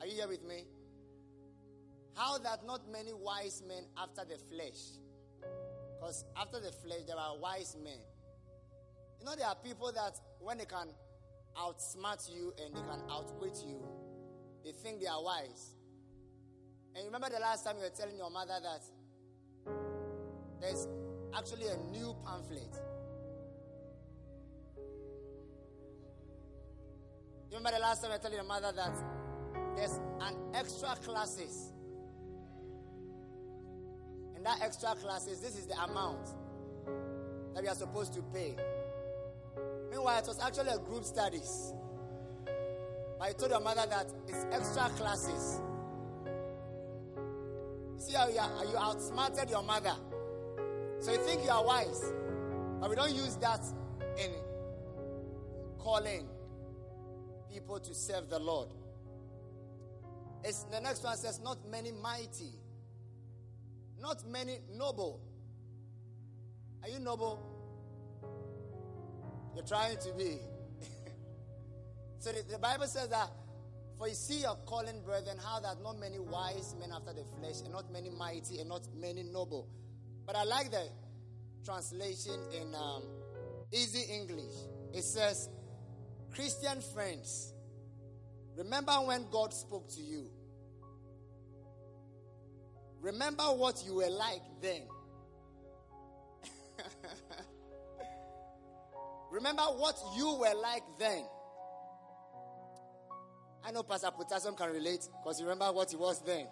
Are 0.00 0.06
you 0.06 0.14
here 0.14 0.28
with 0.28 0.42
me? 0.44 0.64
How 2.14 2.38
that 2.38 2.66
not 2.66 2.90
many 2.90 3.12
wise 3.12 3.62
men 3.66 3.84
after 3.96 4.22
the 4.24 4.38
flesh. 4.50 4.98
Because 5.98 6.24
after 6.36 6.60
the 6.60 6.72
flesh, 6.72 7.00
there 7.06 7.16
are 7.16 7.38
wise 7.38 7.76
men. 7.82 7.98
You 9.18 9.26
know, 9.26 9.36
there 9.36 9.46
are 9.46 9.56
people 9.56 9.92
that 9.92 10.18
when 10.40 10.58
they 10.58 10.64
can 10.64 10.88
outsmart 11.56 12.28
you 12.34 12.52
and 12.64 12.74
they 12.74 12.80
can 12.80 13.02
outwit 13.10 13.56
you, 13.66 13.80
they 14.64 14.72
think 14.72 15.00
they 15.00 15.06
are 15.06 15.22
wise. 15.22 15.74
And 16.94 17.06
remember 17.06 17.30
the 17.30 17.40
last 17.40 17.64
time 17.64 17.76
you 17.76 17.82
were 17.82 17.96
telling 17.96 18.16
your 18.16 18.30
mother 18.30 18.58
that 18.62 18.82
there's 20.60 20.86
actually 21.34 21.68
a 21.68 21.76
new 21.90 22.14
pamphlet. 22.24 22.74
You 27.50 27.58
remember 27.58 27.76
the 27.76 27.82
last 27.82 28.02
time 28.02 28.12
I 28.12 28.18
told 28.18 28.34
your 28.34 28.44
mother 28.44 28.72
that 28.74 28.96
there's 29.76 30.00
an 30.20 30.36
extra 30.54 30.96
classes. 30.96 31.71
That 34.44 34.60
extra 34.62 34.94
classes, 34.94 35.40
this 35.40 35.56
is 35.56 35.66
the 35.66 35.80
amount 35.82 36.26
that 37.54 37.62
we 37.62 37.68
are 37.68 37.74
supposed 37.74 38.12
to 38.14 38.22
pay. 38.34 38.56
Meanwhile, 39.90 40.18
it 40.18 40.26
was 40.26 40.40
actually 40.40 40.70
a 40.70 40.78
group 40.78 41.04
studies. 41.04 41.72
But 43.18 43.28
I 43.28 43.32
told 43.32 43.50
your 43.50 43.60
mother 43.60 43.84
that 43.88 44.06
it's 44.26 44.46
extra 44.50 44.88
classes. 44.96 45.60
See 47.98 48.14
how 48.14 48.28
you, 48.28 48.38
are, 48.38 48.64
you 48.64 48.76
outsmarted 48.76 49.48
your 49.48 49.62
mother. 49.62 49.94
So 51.00 51.12
you 51.12 51.18
think 51.18 51.44
you 51.44 51.50
are 51.50 51.64
wise. 51.64 52.12
But 52.80 52.90
we 52.90 52.96
don't 52.96 53.14
use 53.14 53.36
that 53.36 53.60
in 54.18 54.32
calling 55.78 56.26
people 57.52 57.78
to 57.78 57.94
serve 57.94 58.28
the 58.28 58.38
Lord. 58.38 58.68
It's, 60.42 60.64
the 60.64 60.80
next 60.80 61.04
one 61.04 61.16
says, 61.16 61.40
Not 61.40 61.58
many 61.70 61.92
mighty, 61.92 62.50
not 64.02 64.28
many 64.28 64.58
noble. 64.76 65.20
Are 66.82 66.88
you 66.88 66.98
noble? 66.98 67.40
You're 69.54 69.64
trying 69.64 69.96
to 69.98 70.12
be. 70.18 70.38
so 72.18 72.32
the, 72.32 72.42
the 72.52 72.58
Bible 72.58 72.86
says 72.86 73.08
that, 73.08 73.30
For 73.96 74.08
you 74.08 74.14
see 74.14 74.40
your 74.40 74.56
calling, 74.66 75.00
brethren, 75.04 75.36
how 75.42 75.60
that 75.60 75.80
not 75.82 76.00
many 76.00 76.18
wise 76.18 76.74
men 76.80 76.90
after 76.92 77.12
the 77.12 77.24
flesh, 77.38 77.60
and 77.62 77.72
not 77.72 77.92
many 77.92 78.10
mighty, 78.10 78.58
and 78.58 78.68
not 78.68 78.82
many 78.98 79.22
noble. 79.22 79.68
But 80.26 80.36
I 80.36 80.44
like 80.44 80.70
the 80.70 80.88
translation 81.64 82.40
in 82.60 82.74
um, 82.74 83.02
Easy 83.72 84.12
English. 84.12 84.54
It 84.92 85.04
says, 85.04 85.48
Christian 86.34 86.80
friends, 86.92 87.52
remember 88.56 88.92
when 88.92 89.26
God 89.30 89.54
spoke 89.54 89.88
to 89.94 90.00
you. 90.00 90.28
Remember 93.02 93.42
what 93.42 93.82
you 93.84 93.94
were 93.94 94.08
like 94.08 94.42
then. 94.60 94.82
Remember 99.32 99.62
what 99.62 99.96
you 100.16 100.36
were 100.38 100.54
like 100.54 100.84
then. 101.00 101.24
I 103.64 103.72
know 103.72 103.82
Pastor 103.82 104.10
Potassium 104.12 104.54
can 104.54 104.70
relate 104.70 105.08
because 105.22 105.40
you 105.40 105.46
remember 105.46 105.72
what 105.72 105.90
he 105.90 105.96
was 105.96 106.22
then. 106.22 106.46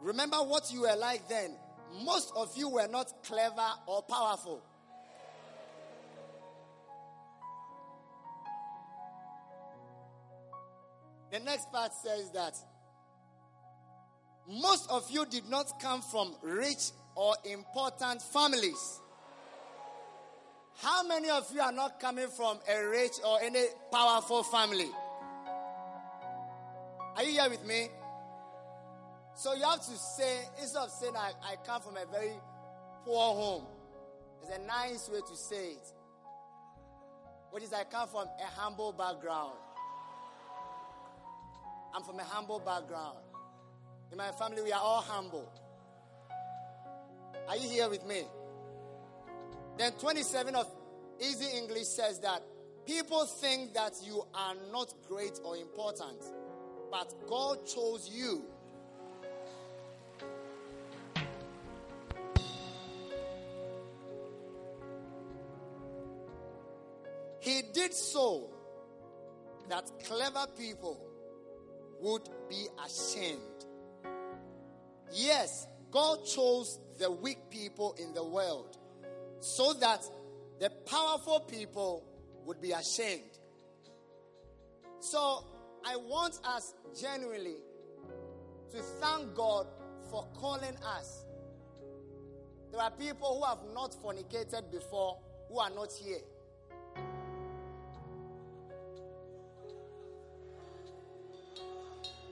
Remember 0.00 0.36
what 0.36 0.72
you 0.72 0.82
were 0.82 0.96
like 0.96 1.28
then. 1.28 1.56
Most 2.04 2.32
of 2.36 2.56
you 2.56 2.68
were 2.68 2.86
not 2.86 3.12
clever 3.24 3.68
or 3.86 4.02
powerful. 4.04 4.62
The 11.32 11.40
next 11.40 11.70
part 11.72 11.92
says 11.94 12.30
that 12.32 12.54
most 14.50 14.90
of 14.90 15.08
you 15.10 15.24
did 15.26 15.48
not 15.48 15.80
come 15.80 16.02
from 16.02 16.34
rich 16.42 16.90
or 17.14 17.34
important 17.44 18.20
families. 18.22 19.00
How 20.82 21.06
many 21.06 21.28
of 21.30 21.46
you 21.54 21.60
are 21.60 21.72
not 21.72 22.00
coming 22.00 22.28
from 22.28 22.58
a 22.68 22.86
rich 22.86 23.12
or 23.24 23.40
any 23.42 23.64
powerful 23.92 24.42
family? 24.42 24.88
Are 27.16 27.22
you 27.22 27.32
here 27.32 27.50
with 27.50 27.64
me? 27.66 27.88
So 29.36 29.54
you 29.54 29.62
have 29.62 29.80
to 29.80 29.96
say, 29.96 30.38
instead 30.60 30.82
of 30.82 30.90
saying 30.90 31.14
I, 31.16 31.32
I 31.42 31.56
come 31.66 31.82
from 31.82 31.96
a 31.96 32.06
very 32.10 32.32
poor 33.04 33.34
home, 33.34 33.64
it's 34.42 34.50
a 34.56 34.66
nice 34.66 35.08
way 35.10 35.20
to 35.20 35.36
say 35.36 35.72
it. 35.72 35.92
What 37.50 37.62
is 37.62 37.72
I 37.72 37.84
come 37.84 38.08
from 38.08 38.26
a 38.26 38.60
humble 38.60 38.92
background. 38.92 39.54
I'm 41.94 42.02
from 42.04 42.18
a 42.20 42.24
humble 42.24 42.60
background. 42.60 43.18
In 44.10 44.18
my 44.18 44.32
family, 44.32 44.62
we 44.62 44.72
are 44.72 44.80
all 44.80 45.02
humble. 45.02 45.52
Are 47.48 47.56
you 47.56 47.68
here 47.68 47.88
with 47.88 48.04
me? 48.06 48.22
Then 49.78 49.92
27 49.92 50.54
of 50.56 50.66
Easy 51.20 51.56
English 51.56 51.86
says 51.86 52.18
that 52.20 52.42
people 52.86 53.24
think 53.26 53.74
that 53.74 53.92
you 54.02 54.22
are 54.34 54.54
not 54.72 54.92
great 55.08 55.38
or 55.44 55.56
important, 55.56 56.22
but 56.90 57.12
God 57.28 57.66
chose 57.66 58.08
you. 58.12 58.42
He 67.40 67.62
did 67.72 67.94
so 67.94 68.50
that 69.68 69.90
clever 70.04 70.46
people 70.58 71.00
would 72.00 72.28
be 72.48 72.66
ashamed. 72.84 73.59
Yes, 75.12 75.66
God 75.90 76.24
chose 76.24 76.78
the 76.98 77.10
weak 77.10 77.38
people 77.50 77.96
in 77.98 78.12
the 78.14 78.24
world 78.24 78.76
so 79.40 79.72
that 79.74 80.04
the 80.60 80.70
powerful 80.86 81.40
people 81.40 82.04
would 82.44 82.60
be 82.60 82.72
ashamed. 82.72 83.38
So 85.00 85.44
I 85.84 85.96
want 85.96 86.38
us 86.44 86.74
genuinely 87.00 87.56
to 88.72 88.82
thank 89.00 89.34
God 89.34 89.66
for 90.10 90.26
calling 90.34 90.76
us. 90.84 91.24
There 92.70 92.80
are 92.80 92.90
people 92.90 93.38
who 93.38 93.46
have 93.46 93.74
not 93.74 93.94
fornicated 94.02 94.70
before 94.70 95.18
who 95.48 95.58
are 95.58 95.70
not 95.70 95.92
here. 95.92 96.20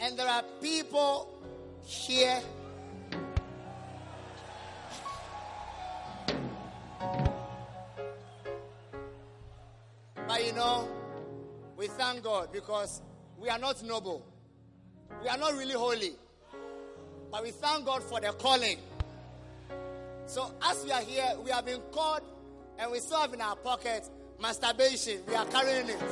And 0.00 0.16
there 0.16 0.28
are 0.28 0.44
people 0.60 1.28
here 1.82 2.40
know, 10.59 10.88
we 11.77 11.87
thank 11.87 12.23
God 12.25 12.53
because 12.53 13.01
we 13.38 13.49
are 13.49 13.59
not 13.59 13.83
noble. 13.83 14.27
We 15.23 15.29
are 15.29 15.38
not 15.38 15.55
really 15.55 15.75
holy. 15.75 16.12
But 17.31 17.44
we 17.44 17.51
thank 17.53 17.87
God 17.87 18.03
for 18.03 18.21
the 18.21 18.33
calling. 18.33 18.79
So 20.27 20.53
as 20.62 20.85
we 20.85 20.90
are 20.90 21.01
here, 21.01 21.33
we 21.44 21.51
have 21.51 21.64
been 21.64 21.81
called 21.92 22.23
and 22.79 22.90
we 22.90 22.99
still 22.99 23.18
have 23.18 23.33
in 23.33 23.40
our 23.40 23.57
pocket 23.57 24.09
masturbation. 24.40 25.21
We 25.29 25.35
are 25.35 25.47
carrying 25.47 25.88
it. 25.88 26.03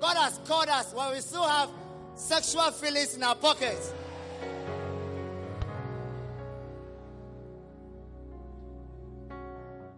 God 0.00 0.16
has 0.16 0.38
called 0.46 0.68
us 0.68 0.92
while 0.92 1.12
we 1.12 1.20
still 1.20 1.46
have 1.46 1.70
sexual 2.14 2.70
feelings 2.70 3.16
in 3.16 3.22
our 3.22 3.34
pockets. 3.34 3.92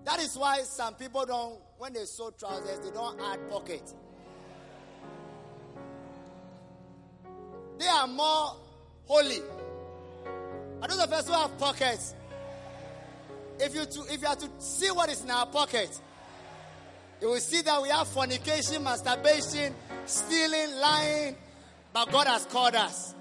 That 0.08 0.20
is 0.20 0.38
why 0.38 0.62
some 0.62 0.94
people 0.94 1.26
don't, 1.26 1.58
when 1.76 1.92
they 1.92 2.06
sew 2.06 2.30
trousers, 2.30 2.78
they 2.78 2.90
don't 2.92 3.20
add 3.20 3.46
pockets. 3.50 3.94
They 7.78 7.86
are 7.86 8.06
more 8.06 8.56
holy. 9.04 9.42
Are 10.80 10.88
those 10.88 11.00
of 11.00 11.12
us 11.12 11.26
who 11.28 11.34
have 11.34 11.58
pockets? 11.58 12.14
If 13.60 13.74
you 13.74 13.84
to, 13.84 14.14
if 14.14 14.22
you 14.22 14.28
are 14.28 14.36
to 14.36 14.48
see 14.56 14.90
what 14.90 15.10
is 15.10 15.22
in 15.22 15.30
our 15.30 15.44
pocket, 15.44 16.00
you 17.20 17.28
will 17.28 17.36
see 17.40 17.60
that 17.60 17.82
we 17.82 17.90
have 17.90 18.08
fornication, 18.08 18.82
masturbation, 18.82 19.74
stealing, 20.06 20.74
lying, 20.76 21.36
but 21.92 22.10
God 22.10 22.28
has 22.28 22.46
called 22.46 22.76
us. 22.76 23.14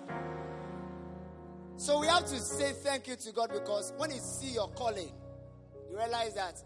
So 1.76 2.00
we 2.00 2.08
have 2.08 2.24
to 2.28 2.40
say 2.40 2.72
thank 2.72 3.10
you 3.10 3.18
to 3.18 3.32
God 3.34 3.50
because 3.52 3.92
when 3.98 4.12
you 4.12 4.20
see 4.20 4.54
your 4.54 4.70
calling, 4.70 5.12
you 5.92 5.98
realize 5.98 6.34
that 6.36 6.64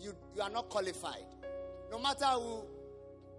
you, 0.00 0.14
you 0.34 0.42
are 0.42 0.50
not 0.50 0.68
qualified. 0.68 1.24
No 1.90 1.98
matter 1.98 2.26
who 2.26 2.62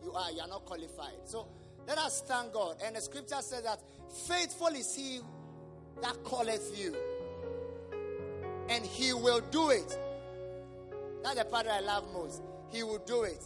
you 0.03 0.11
are, 0.13 0.31
you 0.31 0.41
are 0.41 0.47
not 0.47 0.65
qualified. 0.65 1.15
So 1.25 1.47
let 1.87 1.97
us 1.97 2.21
thank 2.25 2.53
God. 2.53 2.77
And 2.83 2.95
the 2.95 3.01
scripture 3.01 3.41
says 3.41 3.63
that 3.63 3.79
faithful 4.27 4.67
is 4.67 4.95
he 4.95 5.19
that 6.01 6.17
calleth 6.23 6.79
you, 6.79 6.95
and 8.69 8.85
he 8.85 9.13
will 9.13 9.41
do 9.51 9.69
it. 9.69 9.97
That's 11.23 11.35
the 11.35 11.45
part 11.45 11.65
that 11.65 11.73
I 11.73 11.79
love 11.81 12.11
most. 12.13 12.41
He 12.71 12.83
will 12.83 13.03
do 13.05 13.23
it. 13.23 13.43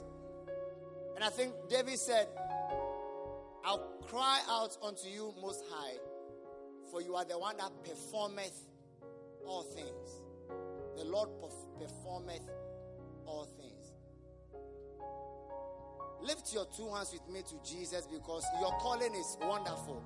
And 1.15 1.23
I 1.23 1.29
think 1.29 1.53
David 1.69 1.97
said, 1.97 2.27
I'll 3.65 3.87
cry 4.07 4.41
out 4.49 4.77
unto 4.83 5.07
you, 5.07 5.33
Most 5.41 5.63
High, 5.69 5.97
for 6.91 7.01
you 7.01 7.15
are 7.15 7.25
the 7.25 7.39
one 7.39 7.57
that 7.57 7.71
performeth 7.83 8.67
all 9.45 9.63
things. 9.63 10.21
The 10.97 11.05
Lord 11.05 11.29
performeth 11.79 12.47
all 13.25 13.47
things. 13.57 13.93
Lift 16.21 16.53
your 16.53 16.65
two 16.75 16.87
hands 16.93 17.11
with 17.11 17.27
me 17.33 17.41
to 17.41 17.55
Jesus 17.69 18.07
because 18.07 18.45
your 18.61 18.71
calling 18.79 19.13
is 19.13 19.37
wonderful. 19.41 20.01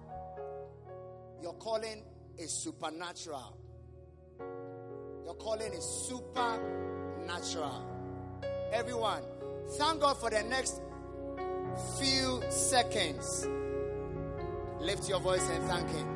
Your 1.41 1.53
calling 1.53 2.03
is 2.37 2.51
supernatural. 2.51 3.57
Your 5.25 5.35
calling 5.35 5.73
is 5.73 5.83
supernatural. 6.07 7.85
Everyone, 8.71 9.21
thank 9.77 10.01
God 10.01 10.17
for 10.17 10.29
the 10.29 10.41
next 10.43 10.81
few 11.99 12.41
seconds. 12.49 13.47
Lift 14.79 15.07
your 15.09 15.19
voice 15.19 15.47
and 15.49 15.63
thank 15.65 15.89
Him. 15.89 16.07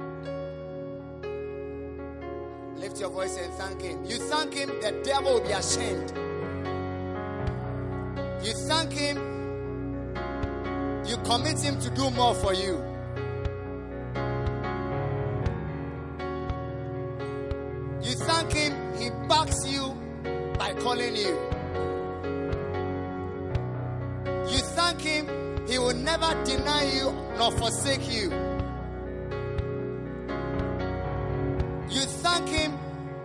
Lift 2.77 2.99
your 2.99 3.09
voice 3.09 3.37
and 3.37 3.53
thank 3.53 3.81
Him. 3.81 4.03
You 4.05 4.17
thank 4.17 4.53
Him, 4.55 4.69
the 4.81 5.01
devil 5.03 5.33
will 5.35 5.41
be 5.41 5.51
ashamed. 5.51 6.11
You 8.43 8.53
thank 8.67 8.91
Him, 8.91 9.17
you 11.05 11.15
commit 11.17 11.59
Him 11.59 11.79
to 11.79 11.89
do 11.91 12.09
more 12.11 12.33
for 12.33 12.53
you. 12.55 12.83
You 18.01 18.15
thank 18.15 18.51
Him, 18.51 18.73
He 18.97 19.09
backs 19.29 19.67
you 19.67 19.95
by 20.57 20.73
calling 20.79 21.15
you. 21.15 21.37
You 24.51 24.59
thank 24.75 25.01
Him, 25.01 25.27
He 25.67 25.77
will 25.77 25.93
never 25.93 26.43
deny 26.43 26.91
you 26.95 27.13
nor 27.37 27.51
forsake 27.51 28.11
you. 28.11 28.31
You 31.91 32.01
thank 32.01 32.49
Him, 32.49 32.73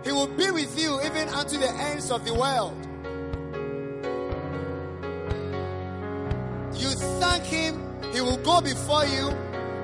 He 0.03 0.11
will 0.11 0.27
be 0.27 0.51
with 0.51 0.79
you 0.79 1.01
even 1.03 1.27
unto 1.29 1.57
the 1.57 1.71
ends 1.73 2.11
of 2.11 2.23
the 2.23 2.35
world. 2.35 2.86
Will 8.27 8.37
go 8.37 8.59
before 8.59 9.05
you 9.05 9.29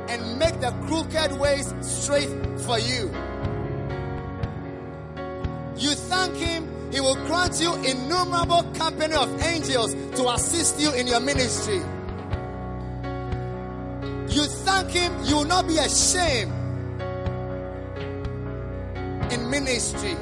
and 0.09 0.37
make 0.37 0.59
the 0.59 0.71
crooked 0.85 1.31
ways 1.39 1.73
straight 1.79 2.29
for 2.59 2.77
you. 2.77 3.09
You 5.77 5.95
thank 5.95 6.35
Him, 6.35 6.91
He 6.91 6.99
will 6.99 7.15
grant 7.25 7.59
you 7.61 7.73
innumerable 7.83 8.63
company 8.73 9.15
of 9.15 9.41
angels 9.41 9.93
to 10.17 10.29
assist 10.29 10.79
you 10.79 10.91
in 10.93 11.07
your 11.07 11.21
ministry. 11.21 11.77
You 14.27 14.43
thank 14.65 14.89
Him, 14.91 15.13
you 15.23 15.37
will 15.37 15.45
not 15.45 15.65
be 15.65 15.77
ashamed 15.77 16.51
in 19.31 19.49
ministry. 19.49 20.17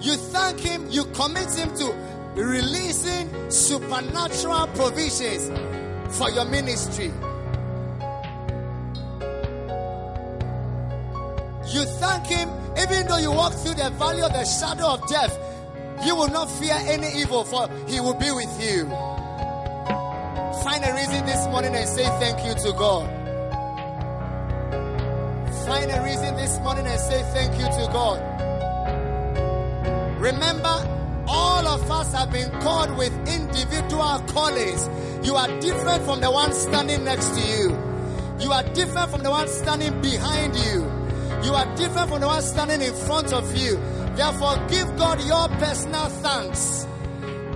You 0.00 0.16
thank 0.16 0.60
Him, 0.60 0.86
you 0.88 1.04
commit 1.06 1.52
Him 1.52 1.76
to 1.76 1.92
releasing 2.34 3.50
supernatural 3.50 4.68
provisions 4.68 5.50
for 6.10 6.30
your 6.30 6.44
ministry. 6.46 7.12
You 11.70 11.84
thank 11.84 12.26
Him, 12.26 12.48
even 12.80 13.06
though 13.06 13.18
you 13.18 13.30
walk 13.30 13.52
through 13.54 13.74
the 13.74 13.90
valley 13.90 14.22
of 14.22 14.32
the 14.32 14.44
shadow 14.44 14.86
of 14.94 15.06
death, 15.08 15.38
you 16.04 16.14
will 16.16 16.28
not 16.28 16.46
fear 16.46 16.76
any 16.86 17.20
evil, 17.20 17.44
for 17.44 17.68
He 17.86 18.00
will 18.00 18.14
be 18.14 18.30
with 18.30 18.62
you. 18.62 18.88
Find 20.64 20.84
a 20.84 20.92
reason 20.94 21.26
this 21.26 21.46
morning 21.48 21.74
and 21.74 21.88
say 21.88 22.04
thank 22.18 22.44
you 22.46 22.54
to 22.54 22.72
God. 22.78 23.06
Find 25.66 25.90
a 25.90 26.02
reason 26.02 26.34
this 26.36 26.58
morning 26.60 26.86
and 26.86 27.00
say 27.00 27.22
thank 27.34 27.52
you 27.58 27.64
to 27.64 27.90
God. 27.92 28.18
Remember, 30.18 30.97
all 31.38 31.66
of 31.66 31.90
us 31.90 32.12
have 32.12 32.30
been 32.32 32.50
called 32.60 32.96
with 32.96 33.12
individual 33.28 34.18
callings. 34.34 34.82
You 35.26 35.36
are 35.36 35.48
different 35.60 36.04
from 36.04 36.20
the 36.20 36.30
one 36.30 36.52
standing 36.52 37.04
next 37.04 37.28
to 37.36 37.40
you. 37.40 37.68
You 38.40 38.52
are 38.52 38.62
different 38.74 39.10
from 39.10 39.22
the 39.22 39.30
one 39.30 39.48
standing 39.48 40.00
behind 40.00 40.56
you. 40.56 40.78
You 41.44 41.52
are 41.54 41.66
different 41.76 42.08
from 42.10 42.20
the 42.20 42.26
one 42.26 42.42
standing 42.42 42.82
in 42.82 42.94
front 42.94 43.32
of 43.32 43.56
you. 43.56 43.76
Therefore, 44.16 44.56
give 44.68 44.88
God 44.96 45.22
your 45.24 45.48
personal 45.60 46.08
thanks. 46.24 46.86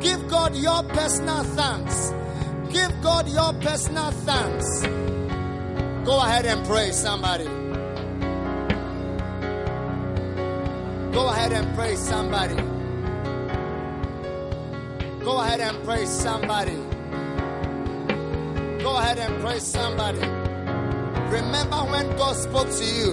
Give 0.00 0.28
God 0.28 0.54
your 0.56 0.82
personal 0.84 1.42
thanks. 1.44 2.12
Give 2.72 2.92
God 3.02 3.28
your 3.28 3.52
personal 3.54 4.10
thanks. 4.10 4.82
Go 6.06 6.18
ahead 6.20 6.46
and 6.46 6.64
pray, 6.66 6.90
somebody. 6.92 7.44
Go 11.12 11.28
ahead 11.28 11.52
and 11.52 11.74
pray, 11.76 11.94
somebody. 11.96 12.71
Go 15.24 15.40
ahead 15.40 15.60
and 15.60 15.84
pray, 15.84 16.04
somebody. 16.04 16.74
Go 18.82 18.96
ahead 18.96 19.18
and 19.18 19.40
pray, 19.40 19.60
somebody. 19.60 20.18
Remember 20.18 21.76
when 21.76 22.16
God 22.16 22.34
spoke 22.34 22.68
to 22.68 22.84
you. 22.84 23.12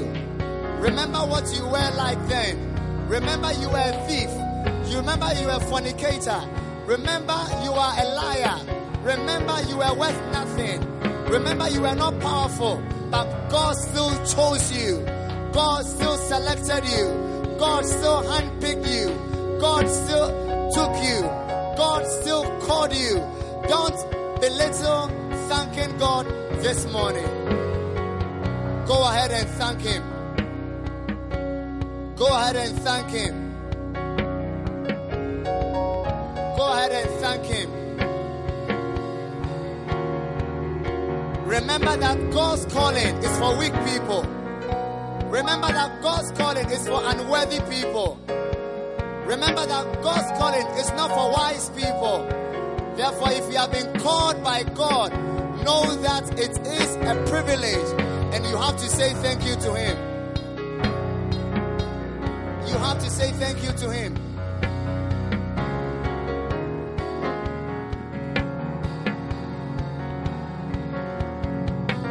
Remember 0.80 1.20
what 1.20 1.54
you 1.56 1.66
were 1.66 1.92
like 1.96 2.18
then. 2.28 3.08
Remember 3.08 3.54
you 3.54 3.70
were 3.70 3.78
a 3.78 4.08
thief. 4.08 4.30
You 4.92 4.98
remember 4.98 5.32
you 5.36 5.46
were 5.46 5.54
a 5.54 5.60
fornicator. 5.60 6.42
Remember 6.88 7.38
you 7.64 7.74
are 7.74 7.94
a 8.00 8.06
liar. 8.16 8.60
Remember 9.04 9.62
you 9.70 9.78
were 9.78 9.94
worth 9.94 10.32
nothing. 10.32 10.82
Remember 11.26 11.70
you 11.70 11.82
were 11.82 11.96
not 11.96 12.20
powerful. 12.20 12.82
But 13.12 13.50
God 13.50 13.76
still 13.76 14.10
chose 14.26 14.72
you. 14.72 15.06
God 15.54 15.86
still 15.86 16.18
selected 16.18 16.86
you. 16.90 17.56
God 17.60 17.86
still 17.86 18.24
handpicked 18.24 18.88
you. 18.88 19.60
God 19.60 19.88
still 19.88 20.72
took 20.72 20.96
you. 21.04 21.49
God 21.80 22.06
still 22.06 22.44
called 22.68 22.94
you. 22.94 23.16
Don't 23.70 23.96
belittle 24.42 25.08
thanking 25.48 25.98
God 25.98 26.26
this 26.62 26.86
morning. 26.92 27.24
Go 28.86 29.02
ahead 29.08 29.32
and 29.32 29.50
thank 29.52 29.80
Him. 29.80 30.04
Go 32.18 32.28
ahead 32.28 32.58
and 32.58 32.80
thank 32.80 33.10
Him. 33.10 33.34
Go 36.58 36.66
ahead 36.74 36.92
and 36.92 37.10
thank 37.22 37.46
Him. 37.46 37.70
Remember 41.48 41.96
that 41.96 42.32
God's 42.34 42.66
calling 42.66 43.16
is 43.24 43.38
for 43.40 43.58
weak 43.58 43.74
people. 43.86 44.24
Remember 45.30 45.68
that 45.68 46.02
God's 46.02 46.30
calling 46.34 46.70
is 46.70 46.86
for 46.86 47.02
unworthy 47.06 47.62
people. 47.74 48.20
Remember 49.30 49.64
that 49.64 50.02
God's 50.02 50.40
calling 50.40 50.66
is 50.80 50.90
not 50.94 51.12
for 51.12 51.32
wise 51.32 51.70
people. 51.70 52.26
Therefore, 52.96 53.32
if 53.32 53.52
you 53.52 53.60
have 53.60 53.72
been 53.72 54.00
called 54.00 54.44
by 54.44 54.64
God, 54.64 55.14
know 55.64 55.96
that 55.98 56.34
it 56.40 56.58
is 56.66 56.96
a 56.96 57.14
privilege 57.30 58.02
and 58.34 58.44
you 58.44 58.58
have 58.58 58.76
to 58.78 58.90
say 58.90 59.14
thank 59.22 59.46
you 59.46 59.54
to 59.54 59.76
Him. 59.76 59.98
You 62.68 62.74
have 62.80 62.98
to 62.98 63.10
say 63.12 63.32
thank 63.34 63.64
you 63.64 63.72
to 63.72 63.92
Him. 63.92 64.16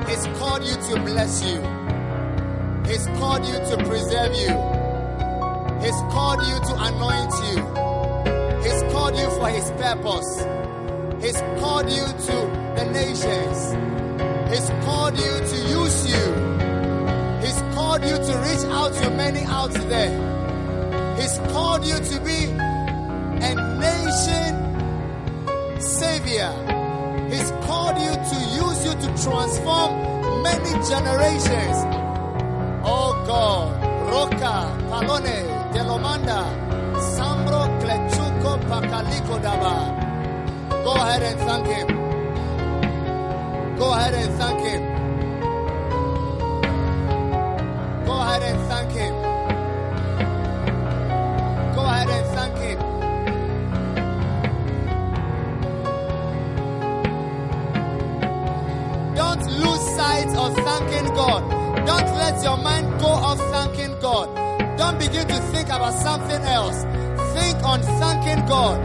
He's 0.07 0.39
called 0.39 0.63
you 0.63 0.75
to 0.75 1.03
bless 1.03 1.43
you. 1.43 1.61
He's 2.89 3.07
called 3.19 3.45
you 3.45 3.55
to 3.55 3.85
preserve 3.89 4.37
you. 4.37 4.68
He's 5.81 6.01
called 6.13 6.43
you 6.47 6.57
to 6.69 6.75
anoint 6.89 7.33
you. 7.49 7.59
He's 8.63 8.83
called 8.93 9.17
you 9.17 9.31
for 9.39 9.49
his 9.49 9.71
purpose. 9.73 10.31
He's 11.23 11.41
called 11.61 11.91
you 11.91 12.07
to 12.07 12.37
the 12.77 12.85
nations. 12.93 13.59
He's 14.51 14.69
called 14.85 15.17
you 15.17 15.33
to 15.51 15.57
use 15.79 16.07
you. 16.09 16.25
He's 17.45 17.61
called 17.75 18.03
you 18.03 18.17
to 18.17 18.33
reach 18.47 18.65
out 18.71 18.93
to 18.95 19.11
many 19.11 19.45
out 19.45 19.73
there. 19.73 21.17
He's 21.19 21.39
called 21.53 21.85
you 21.85 21.99
to 21.99 22.21
be 22.21 22.45
a 23.45 23.55
nation 23.79 24.69
savior. 25.81 26.53
He's 27.31 27.51
called 27.67 27.99
you 27.99 28.13
to 28.13 28.37
use 28.65 28.85
you 28.85 28.93
to 28.95 29.09
transform 29.23 30.43
many 30.43 30.73
generations. 30.89 31.77
Oh 32.85 33.13
God, 33.27 33.83
Roca, 34.11 34.77
Palone, 34.89 35.58
Delomanda, 35.79 36.41
Sambro, 37.15 37.63
Klechuko, 37.81 38.59
Pakaliko 38.69 39.39
Daba. 39.45 39.75
Go 40.83 40.93
ahead 40.93 41.23
and 41.23 41.39
thank 41.47 41.67
him. 41.69 41.87
Go 43.79 43.93
ahead 43.93 44.15
and 44.15 44.35
thank 44.41 44.61
him. 44.69 44.83
Go 48.07 48.13
ahead 48.13 48.43
and 48.43 48.61
thank 48.69 48.91
him. 48.91 49.15
Go 51.77 51.83
ahead 51.93 52.11
and 52.17 52.27
thank 52.35 52.57
him. 52.67 52.79
Don't 59.15 59.45
lose 59.63 59.85
sight 59.97 60.31
of 60.43 60.57
thanking 60.57 61.15
God. 61.15 61.43
Don't 61.87 62.11
let 62.19 62.43
your 62.43 62.57
mind 62.57 62.99
go 62.99 63.07
off 63.07 63.39
thanking 63.53 63.97
God. 64.01 64.48
Begin 64.99 65.29
to 65.29 65.39
think 65.53 65.69
about 65.69 65.95
something 65.95 66.43
else. 66.43 66.83
Think 67.35 67.63
on 67.65 67.83
thanking 67.83 68.47
God. 68.47 68.79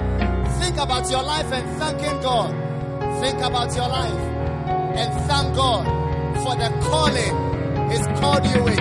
Think 0.60 0.78
about 0.78 1.10
your 1.10 1.24
life 1.24 1.52
and 1.52 1.78
thanking 1.78 2.22
God. 2.22 2.52
Think 3.20 3.42
about 3.42 3.76
your 3.76 3.88
life 3.88 4.34
and 4.96 5.14
thank 5.28 5.56
God 5.56 5.86
for 6.44 6.56
the 6.56 6.70
calling 6.90 7.90
He's 7.90 8.06
called 8.20 8.46
you 8.46 8.64
with. 8.64 8.80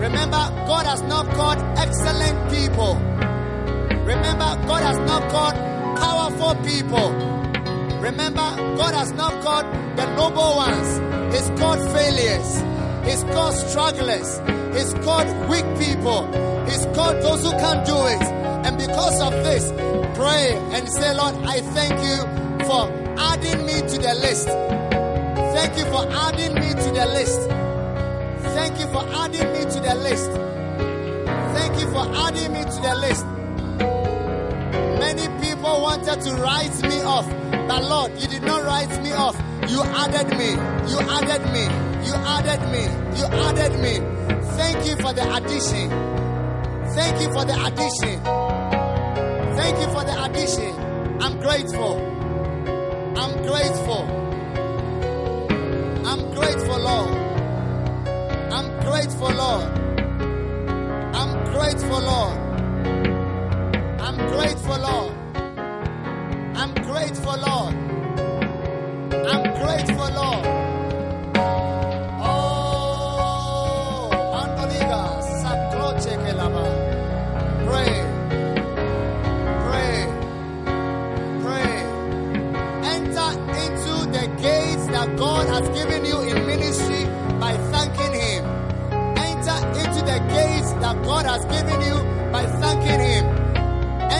Remember, 0.00 0.42
God 0.66 0.86
has 0.86 1.02
not 1.02 1.26
called 1.30 1.58
excellent 1.78 2.50
people. 2.50 2.94
Remember, 4.04 4.50
God 4.66 4.82
has 4.82 4.98
not 4.98 5.30
called 5.30 5.54
powerful 5.96 6.54
people. 6.62 7.10
Remember, 8.00 8.48
God 8.76 8.94
has 8.94 9.12
not 9.12 9.42
called 9.42 9.64
the 9.96 10.06
noble 10.14 10.56
ones. 10.56 11.34
He's 11.34 11.48
called 11.58 11.80
failures. 11.92 12.62
He's 13.06 13.22
called 13.32 13.54
strugglers. 13.54 14.40
He's 14.74 14.92
called 15.04 15.28
weak 15.48 15.64
people. 15.78 16.26
He's 16.66 16.84
called 16.96 17.22
those 17.22 17.42
who 17.44 17.50
can't 17.52 17.86
do 17.86 17.96
it. 18.06 18.22
And 18.66 18.76
because 18.76 19.20
of 19.20 19.32
this, 19.44 19.70
pray 20.18 20.56
and 20.72 20.88
say, 20.88 21.14
Lord, 21.14 21.36
I 21.46 21.60
thank 21.60 21.94
you 22.02 22.18
for 22.66 22.90
adding 23.18 23.64
me 23.66 23.80
to 23.80 23.98
the 23.98 24.14
list. 24.14 24.48
Thank 25.54 25.78
you 25.78 25.84
for 25.86 26.04
adding 26.10 26.54
me 26.54 26.70
to 26.70 26.90
the 26.90 27.06
list. 27.06 27.40
Thank 28.54 28.80
you 28.80 28.86
for 28.88 29.06
adding 29.14 29.52
me 29.52 29.60
to 29.60 29.80
the 29.80 29.94
list. 29.94 30.30
Thank 31.54 31.80
you 31.80 31.90
for 31.92 32.06
adding 32.26 32.52
me 32.52 32.62
to 32.64 32.80
the 32.82 32.94
list. 32.96 33.26
Many 34.98 35.28
people 35.44 35.82
wanted 35.82 36.20
to 36.22 36.34
write 36.36 36.82
me 36.82 37.02
off, 37.02 37.28
but 37.68 37.84
Lord, 37.84 38.12
you 38.20 38.26
did 38.26 38.42
not 38.42 38.64
write 38.64 39.02
me 39.02 39.12
off. 39.12 39.36
You 39.68 39.82
added 39.82 40.36
me. 40.36 40.50
You 40.90 40.98
added 40.98 41.42
me. 41.52 41.64
You 42.06 42.14
added 42.14 42.60
me. 42.72 43.03
You 43.16 43.26
added 43.26 43.78
me. 43.80 43.98
Thank 44.56 44.86
you 44.86 44.96
for 44.96 45.12
the 45.12 45.24
addition. 45.36 45.88
Thank 46.94 47.20
you 47.20 47.32
for 47.32 47.44
the 47.44 47.56
addition. 47.66 48.20
Thank 49.56 49.78
you 49.80 49.88
for 49.94 50.04
the 50.04 50.24
addition. 50.24 50.74
I'm 51.22 51.38
grateful. 51.40 52.00
I'm 53.16 53.42
grateful. 53.46 54.02
I'm 56.06 56.34
grateful, 56.34 56.78
Lord. 56.78 57.14
I'm 58.52 58.80
grateful, 58.80 59.30
Lord. 59.32 59.78
I'm 61.14 61.44
grateful, 61.52 62.00
Lord. 62.00 62.38
I'm 64.00 64.16
grateful, 64.32 64.78
Lord. 64.78 65.13
God 91.04 91.26
has 91.26 91.44
given 91.44 91.80
you 91.82 91.96
by 92.32 92.46
thanking 92.60 93.00
Him. 93.00 93.24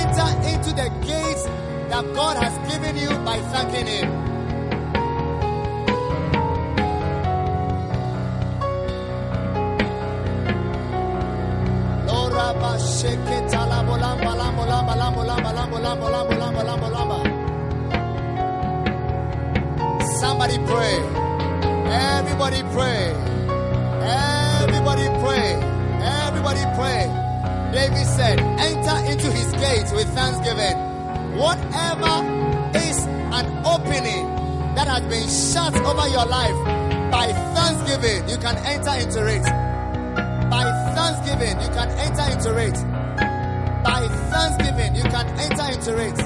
Enter 0.01 0.29
into 0.51 0.71
the 0.75 0.89
gates 1.07 1.45
that 1.91 2.05
God 2.15 2.37
has 2.37 2.55
given 2.71 2.97
you 2.97 3.09
by 3.25 3.39
thanking 3.53 3.87
Him. 3.87 4.25
Somebody 20.21 20.59
pray. 20.67 20.97
Everybody 21.87 22.63
pray. 22.73 23.13
Everybody 24.03 25.07
pray. 25.23 25.74
Everybody 26.47 26.77
pray. 26.77 27.73
David 27.73 28.05
said, 28.05 28.39
enter 28.39 29.11
into 29.11 29.33
his 29.33 29.51
gates 29.53 29.91
with 29.93 30.07
thanksgiving. 30.15 30.77
Whatever 31.41 32.21
is 32.77 32.99
an 33.33 33.65
opening 33.65 34.29
that 34.77 34.87
has 34.87 35.01
been 35.09 35.25
shut 35.25 35.75
over 35.87 36.07
your 36.09 36.27
life, 36.27 36.53
by 37.11 37.33
thanksgiving, 37.57 38.29
you 38.29 38.37
can 38.37 38.57
enter 38.69 38.93
into 39.01 39.25
it. 39.25 39.43
By 40.53 40.69
thanksgiving, 40.93 41.57
you 41.63 41.69
can 41.73 41.89
enter 41.97 42.27
into 42.29 42.53
it. 42.61 42.77
By 43.83 44.07
thanksgiving, 44.29 44.97
you 44.97 45.05
can 45.05 45.27
enter 45.41 45.67
into 45.73 45.97
it. 45.97 46.19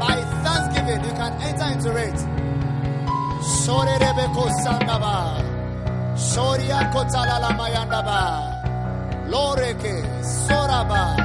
By 0.00 0.16
thanksgiving, 0.40 1.04
you 1.04 1.12
can 1.12 1.32
enter 1.42 1.68
into 1.68 1.92
it. 2.00 2.16
Shorerebeko 3.60 4.48
sandaba. 4.64 5.44
Shoria 6.16 6.90
kotalala 6.94 7.52
mayandaba. 7.60 8.45
Loreke 9.30 9.94
soraba. 10.46 11.16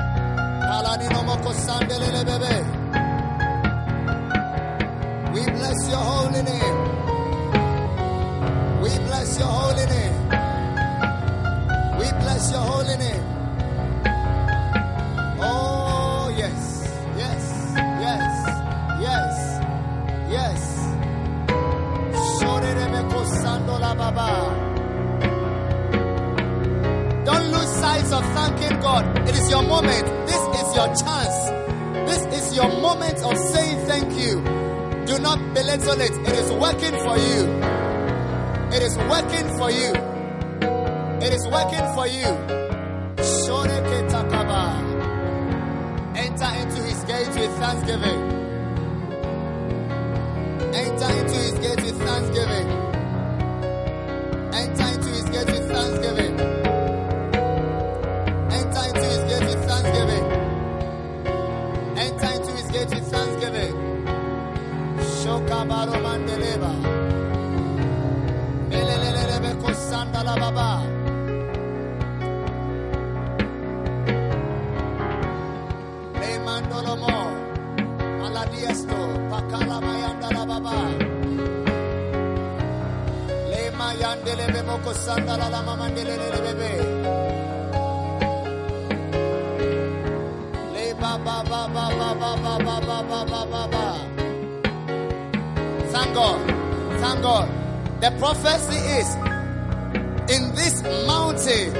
Kalanino 0.64 1.22
moko 1.28 1.52
sandelele 1.54 2.24
bebe. 2.26 2.71
The 98.02 98.10
prophecy 98.18 98.78
is 98.78 99.16
in 100.36 100.56
this 100.56 100.82
mountain, 101.06 101.72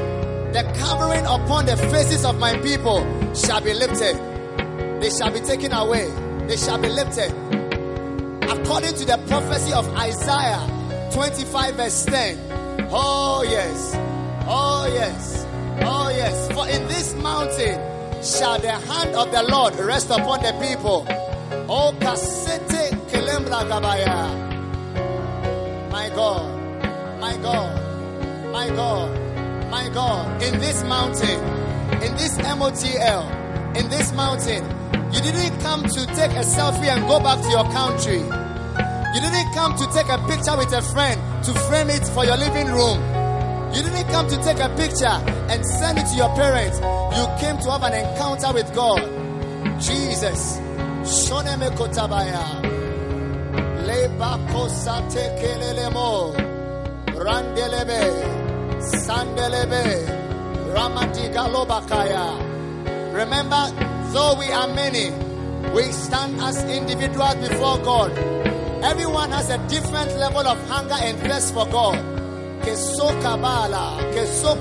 the 0.54 0.62
covering 0.78 1.26
upon 1.26 1.66
the 1.66 1.76
faces 1.76 2.24
of 2.26 2.38
my 2.38 2.56
people 2.60 3.02
shall 3.34 3.60
be 3.60 3.74
lifted. 3.74 4.16
They 5.02 5.10
shall 5.10 5.32
be 5.32 5.40
taken 5.40 5.74
away. 5.74 6.12
They 6.46 6.58
shall 6.58 6.78
be 6.78 6.90
lifted. 6.90 7.32
According 8.44 8.94
to 8.98 9.06
the 9.06 9.20
prophecy 9.28 9.74
of 9.74 9.88
Isaiah 9.98 11.10
25, 11.12 11.76
verse 11.76 12.06
10. 12.06 12.38
Oh, 12.92 13.44
yes. 13.50 13.94
Oh, 14.46 14.88
yes. 14.94 15.46
Oh, 15.82 16.10
yes. 16.10 16.52
For 16.54 16.68
in 16.70 16.88
this 16.88 17.16
mountain 17.16 17.82
shall 18.22 18.60
the 18.60 18.74
hand 18.74 19.16
of 19.16 19.32
the 19.32 19.42
Lord 19.42 19.74
rest 19.76 20.12
upon 20.12 20.44
the 20.44 20.54
people. 20.62 21.04
Oh, 21.68 21.96
kasete 22.00 22.92
kelembra 23.10 23.66
gabaya. 23.68 24.41
God, 28.76 29.70
my 29.70 29.90
God. 29.90 30.42
In 30.44 30.60
this 30.60 30.84
mountain, 30.84 31.40
in 32.04 32.16
this 32.16 32.38
MOTL, 32.38 33.78
in 33.78 33.90
this 33.90 34.12
mountain, 34.14 34.64
you 35.14 35.22
didn't 35.22 35.60
come 35.60 35.84
to 35.84 36.06
take 36.08 36.32
a 36.32 36.44
selfie 36.44 36.88
and 36.88 37.08
go 37.08 37.20
back 37.20 37.42
to 37.42 37.50
your 37.50 37.66
country. 37.72 38.20
You 39.14 39.20
didn't 39.22 39.54
come 39.54 39.76
to 39.76 39.86
take 39.94 40.08
a 40.08 40.18
picture 40.28 40.58
with 40.58 40.72
a 40.74 40.82
friend 40.82 41.44
to 41.44 41.54
frame 41.68 41.90
it 41.90 42.06
for 42.08 42.24
your 42.26 42.38
living 42.38 42.68
room. 42.68 43.00
You 43.74 43.84
didn't 43.84 44.08
come 44.08 44.28
to 44.30 44.38
take 44.44 44.60
a 44.60 44.70
picture 44.76 45.18
and 45.52 45.66
send 45.66 45.98
it 45.98 46.08
to 46.08 46.16
your 46.16 46.34
parents. 46.36 46.80
You 46.80 47.26
came 47.40 47.58
to 47.64 47.72
have 47.72 47.84
an 47.84 47.94
encounter 47.94 48.54
with 48.54 48.74
God. 48.74 49.02
Jesus. 49.82 50.60
Shoneme 51.04 51.70
kotabaya. 51.76 52.44
Leba 53.86 54.38
kosate 54.52 55.36
kelelemo. 55.40 56.36
Randelebe. 57.08 58.41
Sandelebe. 58.92 60.06
Ramadigalobakaya. 60.74 63.14
Remember, 63.14 63.72
though 64.14 64.36
we 64.40 64.52
are 64.52 64.68
many, 64.74 65.12
we 65.74 65.84
stand 65.92 66.40
as 66.42 66.64
individuals 66.64 67.36
before 67.36 67.78
God. 67.80 68.12
Everyone 68.84 69.32
has 69.32 69.50
a 69.50 69.58
different 69.68 70.18
level 70.18 70.48
of 70.48 70.58
hunger 70.70 70.96
and 71.00 71.18
thirst 71.20 71.54
for 71.54 71.66
God. 71.68 71.98
Keso 72.62 73.10
kabala, 73.22 73.98
keso 74.14 74.56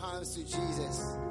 hands 0.00 0.34
to 0.34 0.40
Jesus. 0.40 1.27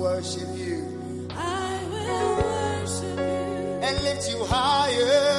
worship 0.00 0.48
you. 0.56 1.28
I 1.30 1.78
will 1.92 2.36
worship 2.36 3.18
you. 3.18 3.86
And 3.86 4.02
lift 4.02 4.30
you 4.30 4.44
higher. 4.44 5.29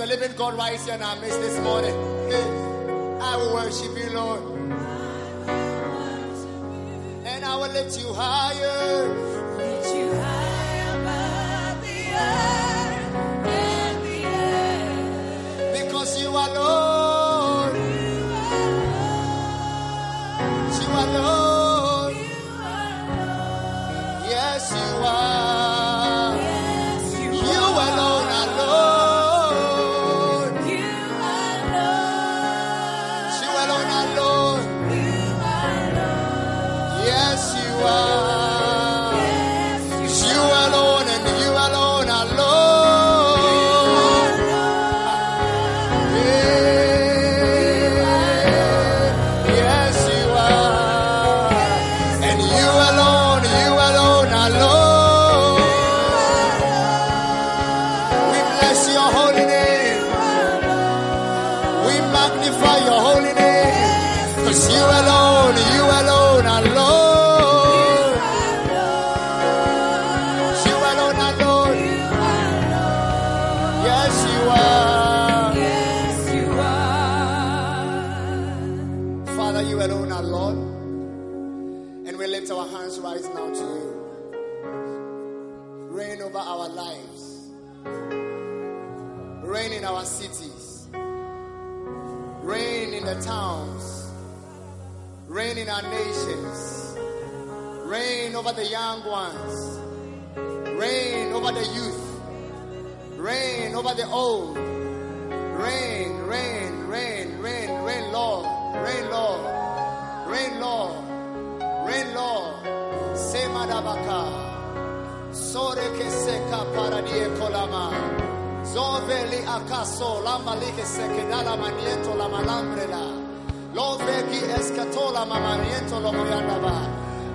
The 0.00 0.06
living 0.06 0.34
God 0.34 0.54
right 0.54 0.80
here 0.80 0.94
in 0.94 1.02
our 1.02 1.16
midst 1.16 1.38
this 1.42 1.60
morning? 1.60 1.94
I 3.20 3.36
will 3.36 3.52
worship 3.52 3.98
you, 3.98 4.08
Lord. 4.14 4.40
And 7.26 7.44
I 7.44 7.56
will 7.56 7.68
lift 7.68 7.98
you 8.00 8.10
higher. 8.14 9.29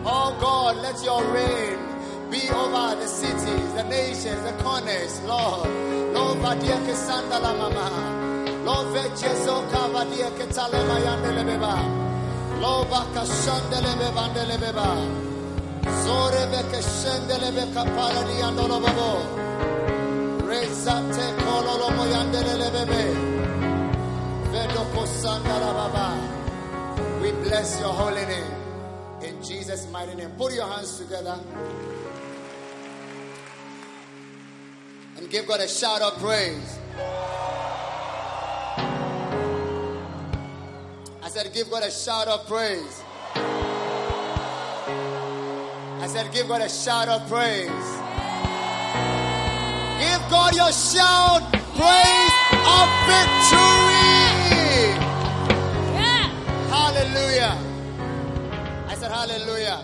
Oh 0.07 0.35
God, 0.39 0.77
let 0.77 1.03
your 1.03 1.23
reign 1.33 1.79
be 2.29 2.49
over 2.49 2.95
the 2.95 3.07
cities, 3.07 3.73
the 3.73 3.83
nations, 3.83 4.41
the 4.43 4.53
corners, 4.63 5.21
Lord. 5.21 5.69
Lord, 6.13 6.37
vadia 6.39 6.77
que 6.85 6.93
sanda 6.93 7.39
la 7.39 7.53
mama. 7.53 7.89
Lord, 8.65 8.87
vejezo 8.93 9.65
cavadia 9.71 10.29
que 10.37 10.45
tale 10.53 10.79
mayandele 10.89 11.43
beba. 11.43 11.75
Lord, 12.61 12.89
baka 12.89 13.25
shandele 13.25 13.93
bebandele 13.99 14.57
beba. 14.57 14.89
Zore 16.03 16.45
beke 16.51 16.81
shendele 16.81 17.51
beka 17.51 17.83
andolo 18.43 18.79
babo. 18.81 19.44
Rezate 20.47 21.27
kololo 21.41 21.89
moyandele 21.97 22.69
bebe. 22.75 23.03
Vedo 24.51 24.83
kosanda 24.93 25.57
baba. 25.59 26.07
We 27.21 27.31
bless 27.43 27.79
your 27.79 27.93
holy 27.93 28.25
name. 28.25 28.53
In 29.21 29.43
Jesus' 29.43 29.87
mighty 29.91 30.15
name. 30.15 30.31
Put 30.37 30.53
your 30.53 30.67
hands 30.67 30.97
together. 30.99 31.39
And 35.17 35.29
give 35.29 35.47
God 35.47 35.61
a 35.61 35.67
shout 35.67 36.01
of 36.01 36.17
praise. 36.19 36.77
I 41.23 41.29
said, 41.29 41.51
give 41.53 41.69
God 41.71 41.83
a 41.83 41.91
shout 41.91 42.27
of 42.27 42.47
praise. 42.47 43.01
I 46.01 46.07
said, 46.07 46.31
give 46.31 46.47
God 46.47 46.61
a 46.61 46.69
shout 46.69 47.07
of 47.09 47.27
praise. 47.27 48.04
God 50.29 50.55
your 50.55 50.71
shout, 50.71 51.41
praise 51.51 52.35
of 52.65 52.89
victory. 53.05 54.15
Yeah. 55.93 56.29
Hallelujah. 56.69 57.57
I 58.87 58.95
said, 58.95 59.11
Hallelujah. 59.11 59.83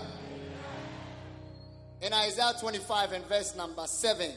In 2.00 2.12
Isaiah 2.12 2.52
25 2.58 3.12
and 3.12 3.24
verse 3.26 3.54
number 3.56 3.86
7. 3.86 4.30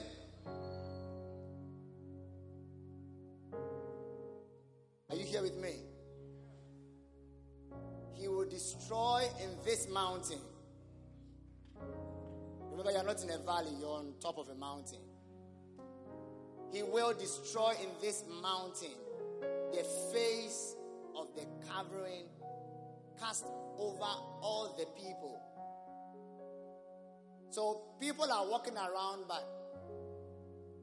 Are 5.10 5.16
you 5.16 5.26
here 5.26 5.41
with 5.41 5.58
me? 5.58 5.74
He 8.14 8.28
will 8.28 8.47
destroy 8.47 9.24
in 9.41 9.49
this 9.64 9.88
mountain. 9.89 10.39
Remember, 12.70 12.91
you're 12.91 13.03
not 13.03 13.24
in 13.24 13.30
a 13.30 13.38
valley, 13.39 13.72
you're 13.80 13.89
on 13.89 14.14
top 14.22 14.38
of 14.38 14.49
a 14.49 14.56
mountain. 14.56 14.99
He 16.72 16.84
will 16.84 17.13
destroy 17.13 17.74
in 17.82 17.89
this 18.01 18.24
mountain 18.41 18.95
the 19.72 19.84
face 20.13 20.76
of 21.16 21.28
the 21.36 21.45
covering 21.70 22.26
cast 23.20 23.45
over 23.78 24.01
all 24.41 24.76
the 24.78 24.86
people. 25.01 25.41
So 27.49 27.82
people 27.99 28.30
are 28.32 28.47
walking 28.49 28.76
around, 28.76 29.24
but 29.28 29.47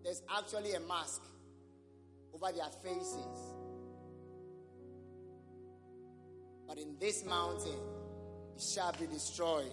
there's 0.02 0.22
actually 0.34 0.74
a 0.74 0.80
mask 0.80 1.22
over 2.34 2.50
their 2.52 2.70
faces. 2.82 3.54
But 6.66 6.78
in 6.78 6.96
this 6.98 7.24
mountain, 7.24 7.78
it 8.56 8.62
shall 8.62 8.92
be 8.98 9.06
destroyed. 9.06 9.72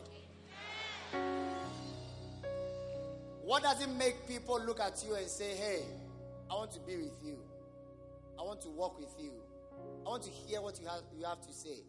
What 3.44 3.64
does 3.64 3.82
it 3.82 3.90
make 3.90 4.28
people 4.28 4.62
look 4.64 4.80
at 4.80 5.04
you 5.08 5.16
and 5.16 5.28
say, 5.28 5.56
hey, 5.56 5.82
I 6.50 6.56
want 6.56 6.72
to 6.72 6.80
be 6.82 6.98
with 6.98 7.18
you? 7.24 7.38
I 8.40 8.44
want 8.44 8.62
to 8.62 8.70
walk 8.70 9.00
with 9.00 9.14
you. 9.20 9.32
I 10.06 10.10
want 10.10 10.24
to 10.24 10.32
hear 10.32 10.62
what 10.62 10.80
you 10.80 10.88
have, 10.88 11.02
you 11.18 11.26
have 11.26 11.42
to 11.42 11.54
say. 11.54 11.84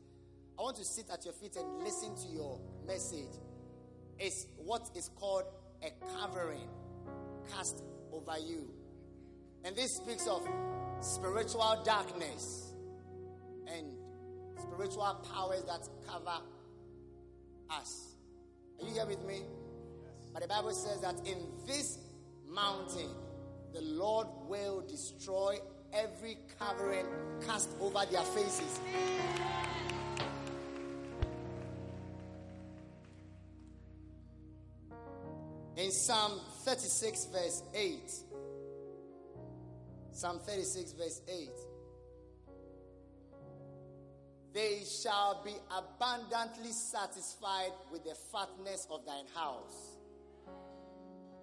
I 0.59 0.63
want 0.63 0.77
to 0.77 0.85
sit 0.85 1.07
at 1.11 1.25
your 1.25 1.35
feet 1.35 1.57
and 1.57 1.83
listen 1.83 2.15
to 2.17 2.29
your 2.35 2.61
message. 2.87 3.41
It's 4.19 4.47
what 4.59 4.91
is 4.95 5.11
called 5.17 5.45
a 5.83 5.91
covering 6.19 6.69
cast 7.51 7.83
over 8.13 8.39
you. 8.39 8.69
And 9.65 9.75
this 9.75 9.97
speaks 9.97 10.27
of 10.27 10.47
spiritual 11.01 11.83
darkness 11.85 12.73
and 13.67 13.87
spiritual 14.59 15.25
powers 15.35 15.65
that 15.65 15.89
cover 16.07 16.43
us. 17.71 18.15
Are 18.81 18.87
you 18.87 18.93
here 18.93 19.07
with 19.07 19.25
me? 19.25 19.43
But 20.33 20.43
the 20.43 20.49
Bible 20.49 20.73
says 20.73 21.01
that 21.01 21.27
in 21.27 21.39
this 21.67 21.99
mountain, 22.49 23.11
the 23.73 23.81
Lord 23.83 24.27
will 24.49 24.83
destroy 24.89 25.57
every 25.93 26.37
covering 26.59 27.07
cast 27.47 27.71
over 27.81 28.05
their 28.11 28.23
faces. 28.23 28.81
In 35.77 35.91
Psalm 35.91 36.41
36, 36.64 37.29
verse 37.33 37.62
8, 37.75 38.12
Psalm 40.12 40.39
36, 40.41 40.93
verse 40.93 41.23
8, 41.27 41.49
they 44.53 44.83
shall 45.03 45.43
be 45.45 45.53
abundantly 45.71 46.73
satisfied 46.73 47.73
with 47.91 48.05
the 48.05 48.14
fatness 48.31 48.87
of 48.91 49.07
thine 49.07 49.25
house 49.35 49.89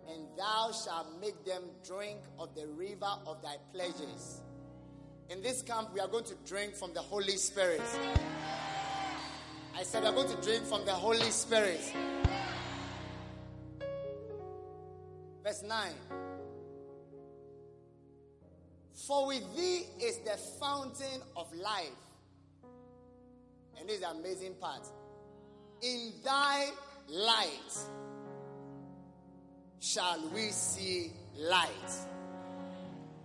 and 0.09 0.25
thou 0.37 0.71
shalt 0.71 1.07
make 1.19 1.43
them 1.45 1.63
drink 1.85 2.19
of 2.39 2.55
the 2.55 2.67
river 2.67 3.11
of 3.25 3.41
thy 3.41 3.55
pleasures. 3.73 4.41
In 5.29 5.41
this 5.41 5.61
camp, 5.61 5.89
we 5.93 5.99
are 5.99 6.07
going 6.07 6.23
to 6.25 6.35
drink 6.45 6.75
from 6.75 6.93
the 6.93 7.01
Holy 7.01 7.35
Spirit. 7.35 7.81
I 9.75 9.83
said, 9.83 10.03
we 10.03 10.09
are 10.09 10.13
going 10.13 10.29
to 10.29 10.41
drink 10.41 10.63
from 10.63 10.85
the 10.85 10.93
Holy 10.93 11.29
Spirit. 11.29 11.81
Verse 15.43 15.63
9. 15.63 15.91
For 19.07 19.27
with 19.27 19.55
thee 19.55 19.83
is 20.01 20.19
the 20.19 20.37
fountain 20.59 21.21
of 21.35 21.53
life. 21.55 21.87
And 23.79 23.87
this 23.87 23.97
is 23.97 24.01
the 24.01 24.09
amazing 24.09 24.55
part. 24.55 24.87
In 25.81 26.13
thy 26.25 26.69
light 27.07 27.73
shall 29.79 30.29
we 30.33 30.49
see 30.49 31.11
light. 31.37 31.91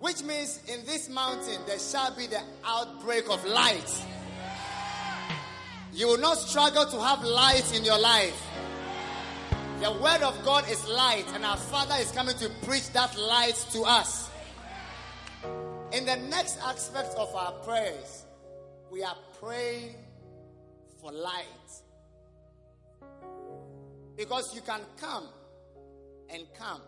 Which 0.00 0.22
means 0.22 0.60
in 0.68 0.84
this 0.84 1.08
mountain 1.08 1.60
there 1.66 1.78
shall 1.78 2.14
be 2.16 2.26
the 2.26 2.40
outbreak 2.64 3.30
of 3.30 3.44
light. 3.44 4.04
You 5.92 6.08
will 6.08 6.18
not 6.18 6.38
struggle 6.38 6.86
to 6.86 7.00
have 7.00 7.22
light 7.22 7.76
in 7.76 7.84
your 7.84 7.98
life. 7.98 8.40
The 9.80 9.92
word 9.92 10.22
of 10.22 10.42
God 10.44 10.68
is 10.70 10.86
light, 10.88 11.26
and 11.34 11.44
our 11.44 11.56
Father 11.56 11.96
is 11.98 12.10
coming 12.12 12.36
to 12.38 12.48
preach 12.64 12.90
that 12.92 13.18
light 13.18 13.56
to 13.72 13.82
us. 13.82 14.30
In 15.92 16.06
the 16.06 16.16
next 16.16 16.58
aspect 16.64 17.14
of 17.16 17.34
our 17.34 17.52
prayers, 17.64 18.24
we 18.90 19.02
are 19.02 19.16
praying 19.40 19.96
for 21.00 21.12
light. 21.12 21.44
Because 24.16 24.54
you 24.54 24.62
can 24.62 24.80
come 25.00 25.26
and 26.32 26.46
come 26.58 26.80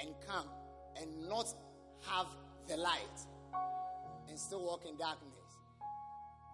and 0.00 0.10
come 0.26 0.46
and 1.00 1.28
not 1.28 1.46
have 2.06 2.26
the 2.68 2.76
light 2.76 3.18
and 4.28 4.38
still 4.38 4.64
walk 4.64 4.84
in 4.86 4.96
darkness. 4.96 5.34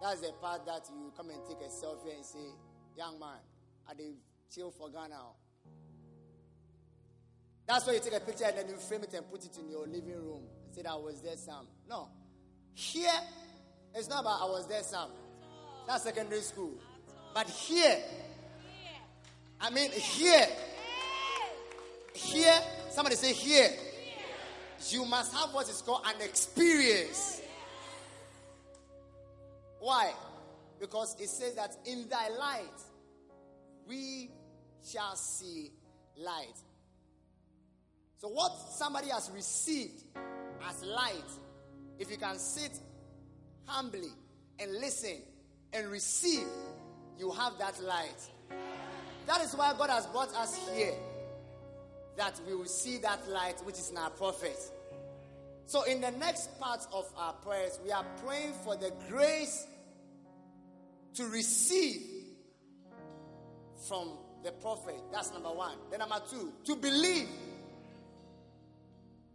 That's 0.01 0.21
the 0.21 0.31
part 0.41 0.65
that 0.65 0.89
you 0.89 1.11
come 1.15 1.29
and 1.29 1.39
take 1.47 1.59
a 1.59 1.69
selfie 1.69 2.15
and 2.15 2.25
say, 2.25 2.39
Young 2.97 3.19
man, 3.19 3.39
are 3.87 3.95
they 3.95 4.13
chill 4.53 4.71
for 4.71 4.89
Ghana? 4.89 5.15
That's 7.67 7.85
why 7.87 7.93
you 7.93 7.99
take 7.99 8.13
a 8.13 8.19
picture 8.19 8.45
and 8.45 8.57
then 8.57 8.69
you 8.69 8.77
frame 8.77 9.03
it 9.03 9.13
and 9.13 9.29
put 9.29 9.43
it 9.43 9.57
in 9.57 9.69
your 9.69 9.87
living 9.87 10.15
room 10.15 10.43
and 10.65 10.75
say 10.75 10.83
that 10.83 10.91
I 10.91 10.95
was 10.95 11.21
there, 11.21 11.35
Sam. 11.35 11.67
No. 11.89 12.09
Here, 12.73 13.09
it's 13.93 14.07
not 14.07 14.21
about 14.21 14.41
I 14.41 14.45
was 14.45 14.67
there, 14.67 14.83
Sam. 14.83 15.09
That's 15.87 16.03
secondary 16.03 16.41
school. 16.41 16.73
But 17.33 17.47
here, 17.49 17.97
I 19.59 19.69
mean, 19.69 19.91
here, 19.91 20.47
here, 22.15 22.57
somebody 22.89 23.15
say 23.15 23.33
here, 23.33 23.69
you 24.89 25.05
must 25.05 25.33
have 25.33 25.53
what 25.53 25.69
is 25.69 25.81
called 25.81 26.05
an 26.05 26.21
experience. 26.21 27.41
Why? 29.79 30.11
Because 30.79 31.15
it 31.19 31.29
says 31.29 31.55
that 31.55 31.75
in 31.85 32.07
thy 32.09 32.29
light 32.29 32.81
we 33.87 34.31
shall 34.83 35.15
see 35.15 35.71
light. 36.17 36.57
So, 38.17 38.29
what 38.29 38.51
somebody 38.77 39.09
has 39.09 39.29
received 39.33 40.03
as 40.67 40.83
light, 40.83 41.29
if 41.99 42.09
you 42.09 42.17
can 42.17 42.37
sit 42.37 42.71
humbly 43.65 44.09
and 44.59 44.71
listen 44.73 45.21
and 45.73 45.87
receive, 45.89 46.47
you 47.19 47.31
have 47.31 47.57
that 47.59 47.81
light. 47.83 48.29
That 49.27 49.41
is 49.41 49.55
why 49.55 49.73
God 49.77 49.89
has 49.89 50.05
brought 50.07 50.33
us 50.35 50.57
here, 50.75 50.93
that 52.17 52.39
we 52.47 52.55
will 52.55 52.65
see 52.65 52.97
that 52.99 53.27
light 53.29 53.59
which 53.65 53.75
is 53.75 53.89
in 53.91 53.97
our 53.97 54.09
prophet. 54.09 54.57
So, 55.67 55.83
in 55.83 55.99
the 56.01 56.11
next 56.11 56.59
part 56.59 56.85
of 56.93 57.11
our 57.17 57.33
prayers, 57.33 57.79
we 57.83 57.91
are 57.91 58.05
praying 58.23 58.53
for 58.63 58.75
the 58.75 58.91
grace 59.09 59.65
to 61.15 61.25
receive 61.27 62.01
from 63.87 64.11
the 64.43 64.51
prophet. 64.51 64.95
That's 65.11 65.31
number 65.33 65.49
one. 65.49 65.75
Then, 65.89 65.99
number 65.99 66.21
two, 66.29 66.53
to 66.65 66.75
believe. 66.75 67.27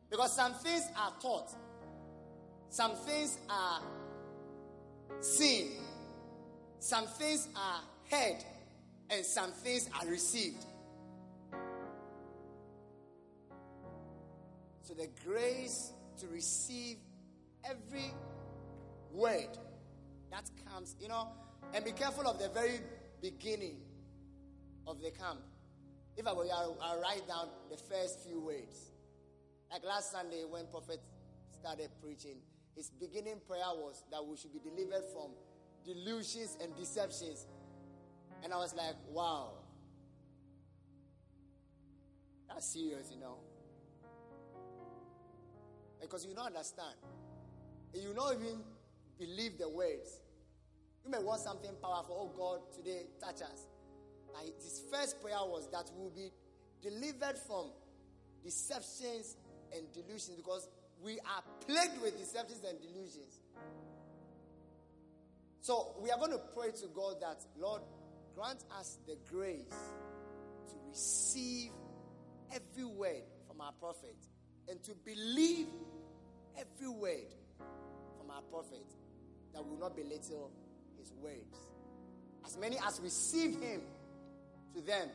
Because 0.09 0.35
some 0.35 0.55
things 0.55 0.83
are 0.97 1.12
taught, 1.20 1.55
some 2.68 2.97
things 2.97 3.39
are 3.49 3.81
seen, 5.20 5.70
some 6.81 7.07
things 7.07 7.49
are 7.57 7.81
heard, 8.11 8.39
and 9.11 9.24
some 9.24 9.53
things 9.53 9.89
are 10.01 10.07
received. 10.09 10.64
So, 14.91 14.97
the 14.97 15.09
grace 15.24 15.93
to 16.18 16.26
receive 16.26 16.97
every 17.64 18.12
word 19.12 19.57
that 20.32 20.51
comes, 20.66 20.97
you 21.01 21.07
know, 21.07 21.28
and 21.72 21.84
be 21.84 21.93
careful 21.93 22.26
of 22.26 22.41
the 22.41 22.49
very 22.49 22.80
beginning 23.22 23.76
of 24.88 25.01
the 25.01 25.12
camp. 25.12 25.38
If 26.16 26.26
I 26.26 26.32
were 26.32 26.45
you, 26.45 26.51
I'll 26.51 27.01
write 27.01 27.28
down 27.28 27.51
the 27.70 27.76
first 27.76 28.26
few 28.26 28.41
words. 28.41 28.91
Like 29.70 29.84
last 29.84 30.11
Sunday 30.11 30.43
when 30.49 30.66
Prophet 30.66 31.01
started 31.53 31.91
preaching, 32.03 32.38
his 32.74 32.91
beginning 32.91 33.36
prayer 33.47 33.62
was 33.74 34.03
that 34.11 34.26
we 34.26 34.36
should 34.36 34.53
be 34.53 34.59
delivered 34.59 35.05
from 35.12 35.30
delusions 35.84 36.57
and 36.61 36.74
deceptions. 36.74 37.47
And 38.43 38.53
I 38.53 38.57
was 38.57 38.74
like, 38.74 38.97
wow. 39.12 39.53
That's 42.49 42.66
serious, 42.66 43.12
you 43.14 43.20
know. 43.20 43.36
Because 46.01 46.27
you 46.27 46.35
don't 46.35 46.47
understand. 46.47 46.95
And 47.95 48.03
you 48.03 48.15
don't 48.15 48.41
even 48.41 48.61
believe 49.19 49.59
the 49.59 49.69
words. 49.69 50.21
You 51.05 51.11
may 51.11 51.19
want 51.19 51.41
something 51.41 51.71
powerful. 51.83 52.33
Oh 52.33 52.39
God, 52.39 52.61
today 52.75 53.07
touch 53.21 53.43
us. 53.43 53.67
And 54.39 54.53
his 54.63 54.83
first 54.93 55.21
prayer 55.23 55.39
was 55.41 55.69
that 55.73 55.91
we 55.97 56.03
will 56.03 56.11
be 56.11 56.31
delivered 56.83 57.37
from 57.47 57.71
deceptions 58.45 59.37
and 59.75 59.83
delusions 59.93 60.37
because 60.37 60.69
we 61.03 61.19
are 61.21 61.43
plagued 61.67 62.01
with 62.03 62.19
deceptions 62.19 62.63
and 62.65 62.79
delusions. 62.81 63.41
So 65.61 65.95
we 66.01 66.11
are 66.11 66.19
going 66.19 66.33
to 66.33 66.41
pray 66.57 66.71
to 66.81 66.87
God 66.95 67.21
that, 67.21 67.45
Lord, 67.59 67.83
grant 68.35 68.65
us 68.79 68.99
the 69.07 69.17
grace 69.31 69.69
to 70.69 70.75
receive 70.89 71.71
every 72.53 72.85
word 72.85 73.23
from 73.47 73.61
our 73.61 73.73
prophet 73.73 74.17
and 74.71 74.83
to 74.85 74.93
believe 75.05 75.66
every 76.57 76.89
word 76.89 77.35
from 78.16 78.31
our 78.31 78.43
prophet 78.43 78.87
that 79.53 79.66
will 79.66 79.79
not 79.79 79.97
belittle 79.97 80.53
his 80.97 81.12
words. 81.21 81.59
As 82.47 82.57
many 82.57 82.77
as 82.87 83.01
received 83.01 83.62
him, 83.62 83.81
to 84.75 84.81
them 84.81 85.09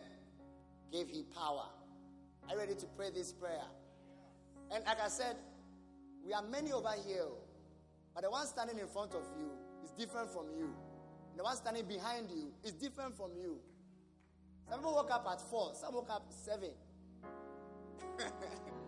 gave 0.91 1.08
he 1.08 1.24
power. 1.34 1.68
Are 2.47 2.53
you 2.53 2.60
ready 2.60 2.76
to 2.76 2.86
pray 2.97 3.10
this 3.12 3.32
prayer? 3.32 3.64
And 4.74 4.84
like 4.86 4.99
I 5.01 5.08
said, 5.08 5.38
we 6.26 6.34
are 6.34 6.43
many 6.43 6.74
over 6.74 6.93
here, 7.08 7.22
oh, 7.24 7.38
but 8.14 8.24
the 8.24 8.30
one 8.32 8.45
standing 8.47 8.78
in 8.78 8.88
front 8.88 9.14
of 9.14 9.24
you 9.39 9.49
is 9.84 9.91
different 9.91 10.30
from 10.32 10.45
you. 10.58 10.70
The 11.38 11.43
one 11.43 11.56
standing 11.56 11.86
behind 11.86 12.30
you 12.30 12.51
is 12.64 12.74
different 12.74 13.16
from 13.16 13.32
you. 13.39 13.58
Some 14.70 14.80
people 14.80 14.95
woke 14.95 15.12
up 15.12 15.26
at 15.32 15.39
four, 15.41 15.72
some 15.76 15.93
woke 15.93 16.10
up 16.10 16.26
seven. 16.30 16.72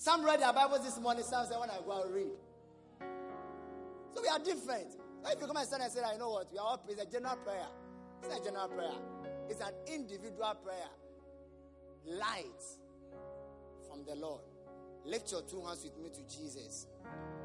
some 0.00 0.24
read 0.24 0.40
their 0.40 0.50
Bibles 0.54 0.82
this 0.82 0.98
morning, 0.98 1.22
some 1.22 1.46
said, 1.46 1.60
when 1.60 1.68
I 1.68 1.76
go 1.84 1.92
out 1.92 2.10
read. 2.10 2.32
So 4.14 4.22
we 4.22 4.28
are 4.28 4.38
different. 4.38 4.96
If 5.26 5.38
you 5.38 5.46
come 5.46 5.58
and 5.58 5.66
stand 5.66 5.82
and 5.82 5.92
say, 5.92 6.00
I 6.02 6.16
know 6.16 6.30
what, 6.30 6.50
we 6.50 6.56
are 6.56 6.64
all 6.64 6.82
it's 6.88 7.02
a 7.02 7.04
general 7.04 7.36
prayer. 7.36 7.66
It's 8.22 8.30
not 8.30 8.40
a 8.40 8.44
general 8.44 8.68
prayer. 8.68 8.94
It's 9.50 9.60
an 9.60 9.74
individual 9.92 10.56
prayer. 10.64 10.88
Light 12.06 12.62
from 13.90 14.02
the 14.06 14.14
Lord. 14.14 14.40
Lift 15.04 15.32
your 15.32 15.42
two 15.42 15.60
hands 15.66 15.84
with 15.84 15.98
me 15.98 16.08
to 16.08 16.34
Jesus 16.34 16.86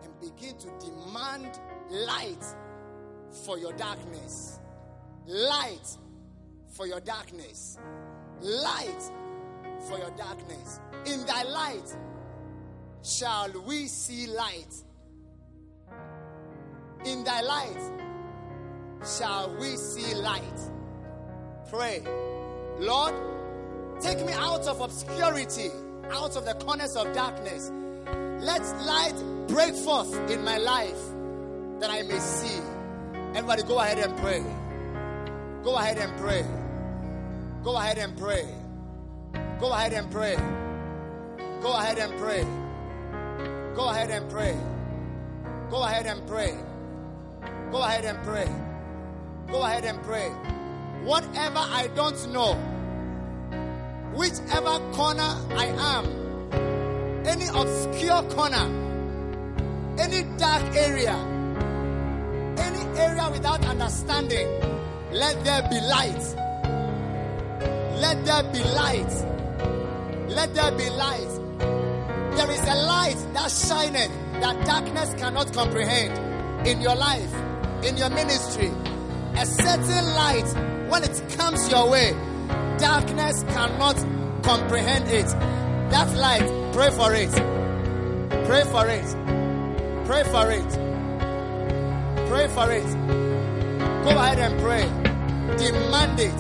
and 0.02 0.18
begin 0.22 0.58
to 0.58 0.70
demand 0.80 1.60
light 1.90 2.46
for 3.46 3.60
your 3.60 3.74
darkness. 3.74 4.62
Light 5.28 5.98
for 6.70 6.88
your 6.88 7.02
darkness. 7.02 7.80
Light 8.40 9.12
for 9.90 9.98
your 9.98 10.12
darkness. 10.12 10.80
In 11.06 11.26
thy 11.26 11.44
light 11.44 11.98
shall 13.06 13.52
we 13.68 13.86
see 13.86 14.26
light. 14.28 14.74
In 17.06 17.24
thy 17.24 17.42
light 17.42 17.92
shall 19.06 19.56
we 19.60 19.78
see 19.78 20.16
light. 20.16 20.60
Pray, 21.70 22.04
Lord, 22.80 23.14
take 24.02 24.26
me 24.26 24.34
out 24.34 24.68
of 24.68 24.82
obscurity, 24.82 25.70
out 26.10 26.36
of 26.36 26.46
the 26.46 26.56
corners 26.56 26.96
of 26.96 27.14
darkness. 27.14 27.72
Let 28.42 28.62
light 28.86 29.48
break 29.48 29.76
forth 29.76 30.14
in 30.32 30.44
my 30.44 30.58
life 30.58 31.00
that 31.80 31.92
I 31.92 32.02
may 32.04 32.20
see. 32.20 32.60
Everybody, 33.36 33.64
go 33.64 33.80
ahead 33.80 34.00
and 34.00 34.18
pray. 34.18 34.44
Go 35.64 35.76
ahead 35.78 35.98
and 36.00 36.18
pray. 36.18 36.44
Go 37.64 37.78
ahead 37.78 38.00
and 38.00 38.18
pray. 38.18 38.48
Go 39.60 39.72
ahead 39.74 39.94
and 39.94 40.12
pray. 40.12 40.38
Go 41.62 41.74
ahead 41.74 42.00
and 42.00 42.18
pray. 42.20 42.65
Go 43.76 43.90
ahead 43.90 44.10
and 44.10 44.30
pray. 44.30 44.58
Go 45.70 45.84
ahead 45.84 46.06
and 46.06 46.26
pray. 46.28 46.56
Go 47.72 47.82
ahead 47.84 48.06
and 48.06 48.24
pray. 48.24 48.48
Go 49.52 49.64
ahead 49.64 49.84
and 49.84 50.02
pray. 50.02 50.30
Whatever 51.04 51.60
I 51.60 51.90
don't 51.94 52.32
know, 52.32 52.54
whichever 54.16 54.80
corner 54.94 55.36
I 55.56 55.66
am, 55.78 56.06
any 57.26 57.48
obscure 57.48 58.24
corner, 58.32 58.66
any 60.00 60.24
dark 60.38 60.64
area, 60.74 61.16
any 62.58 62.98
area 62.98 63.30
without 63.30 63.66
understanding, 63.66 64.48
let 65.12 65.44
there 65.44 65.68
be 65.70 65.82
light. 65.82 66.24
Let 68.00 68.24
there 68.24 68.44
be 68.54 68.64
light. 68.74 69.12
Let 70.30 70.56
there 70.56 70.72
be 70.72 70.90
light. 70.90 71.35
There 72.36 72.52
is 72.52 72.62
a 72.62 72.76
light 72.76 73.18
that 73.34 73.50
shineth 73.50 74.12
that 74.42 74.66
darkness 74.66 75.14
cannot 75.16 75.54
comprehend 75.54 76.68
in 76.68 76.82
your 76.82 76.96
life, 76.96 77.34
in 77.84 77.96
your 77.96 78.10
ministry. 78.10 78.72
A 79.38 79.46
certain 79.46 80.06
light, 80.16 80.90
when 80.90 81.04
it 81.04 81.24
comes 81.38 81.70
your 81.70 81.90
way, 81.90 82.12
darkness 82.78 83.44
cannot 83.44 83.96
comprehend 84.44 85.08
it. 85.08 85.28
That 85.92 86.14
light, 86.16 86.74
pray 86.74 86.92
for 86.92 87.14
it. 87.14 87.32
Pray 88.46 88.64
for 88.64 88.88
it. 88.90 89.26
Pray 90.06 90.24
for 90.24 90.52
it. 90.52 90.72
Pray 92.28 92.48
for 92.50 92.72
it. 92.72 92.94
Go 94.04 94.10
ahead 94.10 94.40
and 94.40 94.60
pray. 94.60 94.84
Demand 95.58 96.20
it. 96.20 96.38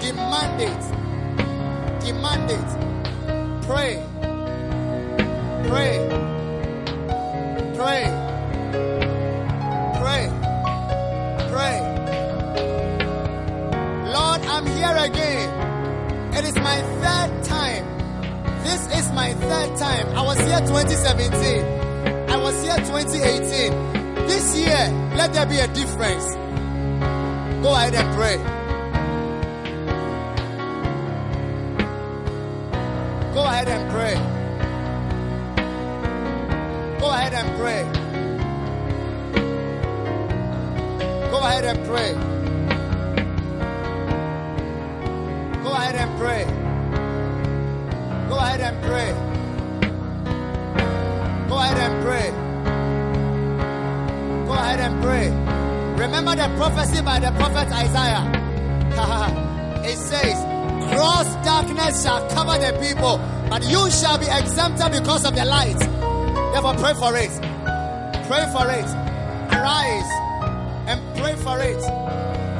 Demand 0.00 0.60
it. 0.62 2.04
Demand 2.04 2.50
it. 2.50 3.66
Pray. 3.66 4.07
Pray. 5.66 5.98
Pray. 7.76 8.04
Pray. 9.98 10.30
Pray. 11.50 11.76
Lord, 14.12 14.40
I'm 14.42 14.66
here 14.66 14.96
again. 14.96 15.48
It 16.34 16.44
is 16.44 16.54
my 16.54 16.80
third 17.02 17.44
time. 17.44 17.84
This 18.62 18.86
is 18.98 19.12
my 19.12 19.32
third 19.34 19.76
time. 19.78 20.06
I 20.16 20.22
was 20.22 20.38
here 20.38 20.60
2017. 20.60 22.30
I 22.30 22.36
was 22.36 22.62
here 22.62 22.76
2018. 22.76 24.26
This 24.28 24.56
year, 24.56 25.10
let 25.16 25.32
there 25.32 25.46
be 25.46 25.58
a 25.58 25.68
difference. 25.68 26.34
Go 27.62 27.74
ahead 27.74 27.94
and 27.94 28.14
pray. 28.14 28.36
Go 33.34 33.44
ahead 33.44 33.68
and 33.68 33.90
pray. 33.90 34.37
Go 37.08 37.14
ahead 37.14 37.32
and 37.32 37.56
pray. 37.56 37.82
Go 41.30 41.38
ahead 41.38 41.64
and 41.64 41.86
pray. 41.86 42.12
Go 45.62 45.72
ahead 45.72 45.94
and 45.94 46.18
pray. 46.18 46.44
Go 48.28 48.36
ahead 48.36 48.60
and 48.60 48.82
pray. 48.84 49.12
Go 51.48 51.56
ahead 51.58 51.78
and 51.78 52.04
pray. 52.04 52.30
Go 54.46 54.52
ahead 54.52 54.80
and 54.80 55.02
pray. 55.02 55.30
Remember 56.04 56.36
the 56.36 56.54
prophecy 56.58 57.00
by 57.00 57.20
the 57.20 57.30
prophet 57.30 57.72
Isaiah. 57.72 58.24
it 59.90 59.96
says, 59.96 60.44
Gross 60.92 61.34
darkness 61.42 62.02
shall 62.02 62.28
cover 62.28 62.58
the 62.58 62.78
people, 62.86 63.18
but 63.48 63.64
you 63.64 63.90
shall 63.90 64.18
be 64.18 64.26
exempted 64.26 64.92
because 64.92 65.24
of 65.24 65.34
the 65.34 65.46
light. 65.46 65.97
Therefore, 66.52 66.74
pray 66.74 66.94
for 66.94 67.16
it. 67.16 67.32
Pray 68.28 68.44
for 68.52 68.66
it. 68.70 68.88
Arise 69.52 70.12
and 70.88 71.00
pray 71.16 71.34
for 71.36 71.60
it. 71.60 71.82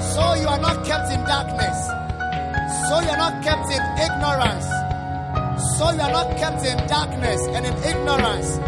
So 0.01 0.35
you 0.35 0.49
are 0.49 0.61
not 0.61 0.85
kept 0.85 1.11
in 1.13 1.21
darkness. 1.25 1.79
So 2.89 3.01
you 3.01 3.11
are 3.11 3.17
not 3.17 3.43
kept 3.43 3.71
in 3.71 3.83
ignorance. 4.07 4.67
So 5.77 5.91
you 5.91 6.01
are 6.01 6.13
not 6.13 6.37
kept 6.37 6.65
in 6.65 6.77
darkness 6.87 7.47
and 7.49 7.67
in 7.67 7.75
ignorance. 7.85 8.59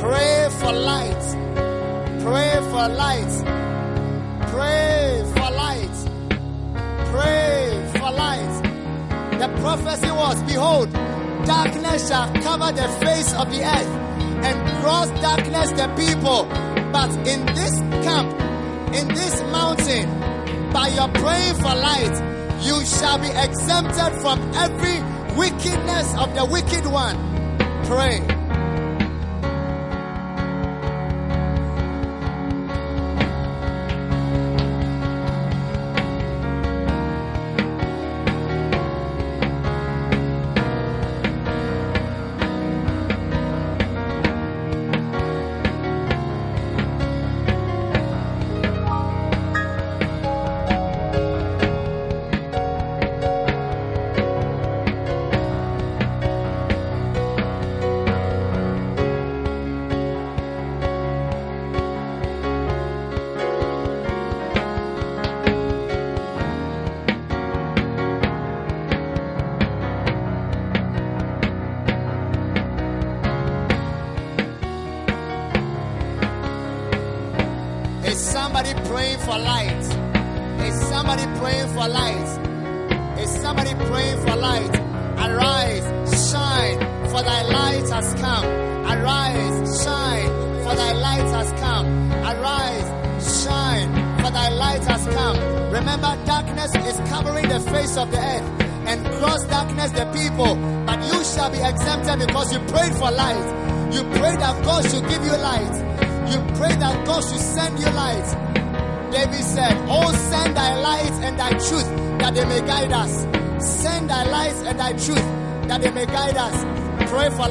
Pray 0.00 0.48
for 0.60 0.72
light. 0.72 1.24
Pray 2.22 2.54
for 2.70 2.88
light. 2.88 3.34
Pray 4.52 5.22
for 5.34 5.50
light. 5.62 5.96
Pray 7.12 7.90
for 7.98 8.10
light. 8.12 8.62
The 9.40 9.48
prophecy 9.60 10.10
was, 10.10 10.42
Behold, 10.44 10.92
darkness 11.44 12.08
shall 12.08 12.32
cover 12.42 12.72
the 12.72 12.88
face 13.04 13.32
of 13.34 13.50
the 13.50 13.62
earth, 13.64 13.92
and 14.46 14.82
gross 14.82 15.08
darkness 15.20 15.70
the 15.72 15.88
people. 15.96 16.44
But 16.92 17.10
in 17.26 17.44
this 17.54 17.74
camp, 18.06 18.30
in 18.94 19.08
this 19.08 19.42
mountain, 19.50 20.06
by 20.72 20.88
your 20.88 21.08
praying 21.08 21.54
for 21.54 21.74
light, 21.74 22.16
you 22.62 22.84
shall 22.84 23.18
be 23.18 23.28
exempted 23.28 24.12
from 24.22 24.38
every 24.54 24.98
wickedness 25.36 26.14
of 26.16 26.34
the 26.34 26.44
wicked 26.44 26.86
one. 26.86 27.16
Pray. 27.84 28.35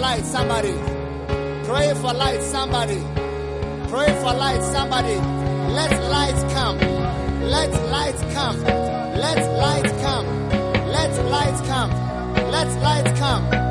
Light, 0.05 0.25
somebody. 0.25 0.75
Pray 1.67 1.89
for 1.95 2.13
light, 2.13 2.41
somebody. 2.43 3.01
Pray 3.91 4.09
for 4.21 4.33
light, 4.43 4.61
somebody. 4.75 5.17
Let 5.77 5.93
light 6.15 6.39
come. 6.55 6.77
Let 7.55 7.71
light 7.95 8.19
come. 8.35 8.57
Let 9.25 9.39
light 9.63 9.89
come. 10.05 10.27
Let 10.95 11.13
light 11.35 11.57
come. 11.69 11.91
Let 12.51 12.69
light 12.83 13.15
come. 13.17 13.64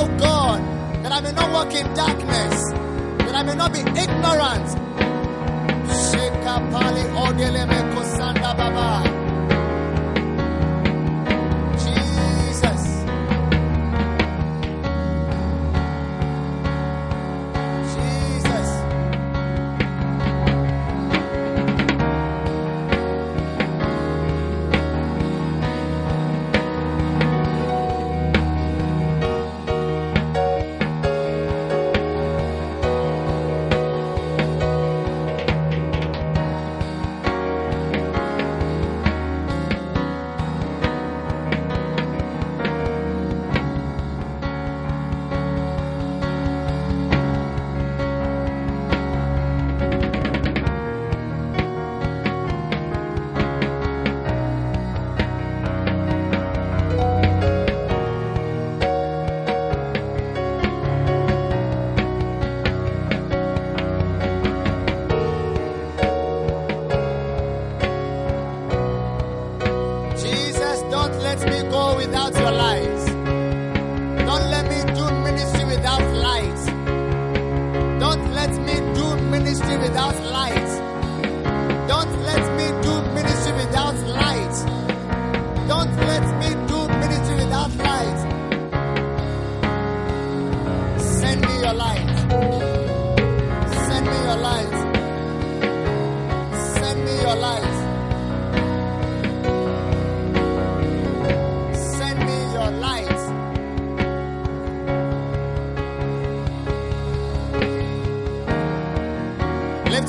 Oh 0.00 0.06
God, 0.16 0.60
that 1.02 1.10
I 1.10 1.20
may 1.20 1.32
not 1.32 1.50
walk 1.52 1.74
in 1.74 1.92
darkness, 1.92 2.70
that 3.26 3.34
I 3.34 3.42
may 3.42 3.56
not 3.56 3.72
be 3.72 3.80
ignorant. 3.80 4.78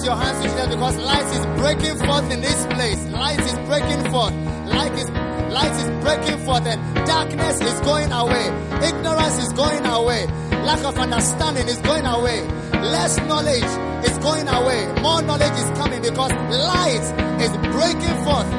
Your 0.03 0.15
hands 0.15 0.41
together 0.41 0.75
because 0.75 0.97
light 0.97 1.25
is 1.35 1.45
breaking 1.59 1.97
forth 2.07 2.31
in 2.31 2.41
this 2.41 2.65
place. 2.67 3.05
Light 3.07 3.39
is 3.39 3.53
breaking 3.67 4.11
forth. 4.11 4.33
Light 4.65 4.93
is 4.93 5.09
light 5.51 5.71
is 5.71 5.89
breaking 6.03 6.45
forth 6.45 6.65
and 6.65 6.79
darkness 7.05 7.61
is 7.61 7.79
going 7.81 8.11
away. 8.11 8.45
Ignorance 8.87 9.37
is 9.43 9.51
going 9.53 9.85
away. 9.85 10.25
Lack 10.63 10.83
of 10.85 10.97
understanding 10.97 11.67
is 11.67 11.77
going 11.79 12.05
away. 12.05 12.41
Less 12.71 13.17
knowledge 13.27 13.71
is 14.07 14.17
going 14.19 14.47
away. 14.47 14.87
More 15.01 15.21
knowledge 15.21 15.57
is 15.63 15.69
coming 15.77 16.01
because 16.01 16.31
light 16.31 17.05
is 17.41 17.51
breaking 17.75 18.23
forth. 18.23 18.58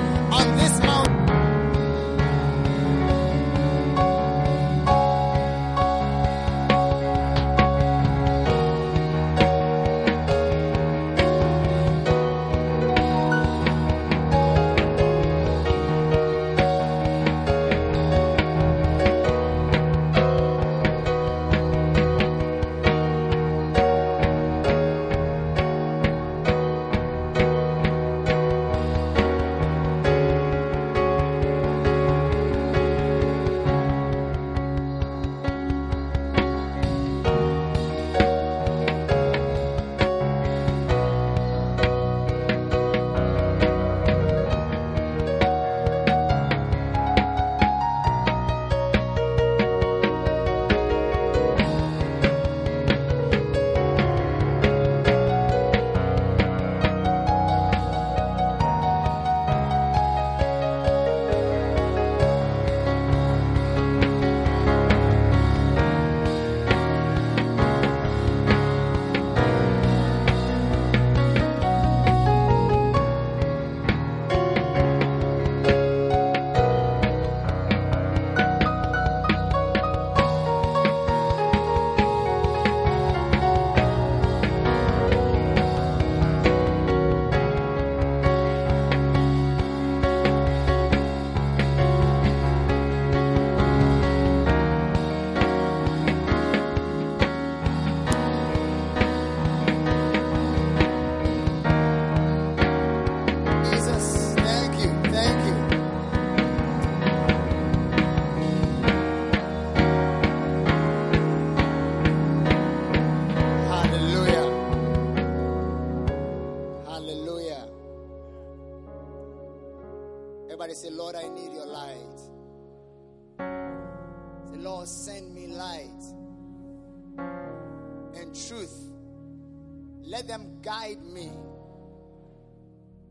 Let 130.11 130.27
them 130.27 130.61
guide 130.61 131.05
me 131.05 131.31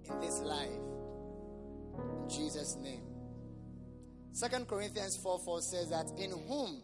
in 0.04 0.20
this 0.20 0.42
life. 0.42 0.68
In 1.98 2.30
Jesus' 2.30 2.76
name. 2.76 3.04
Second 4.34 4.68
Corinthians 4.68 5.16
4 5.24 5.40
4 5.40 5.62
says 5.62 5.90
that 5.92 6.12
in 6.18 6.32
whom 6.32 6.82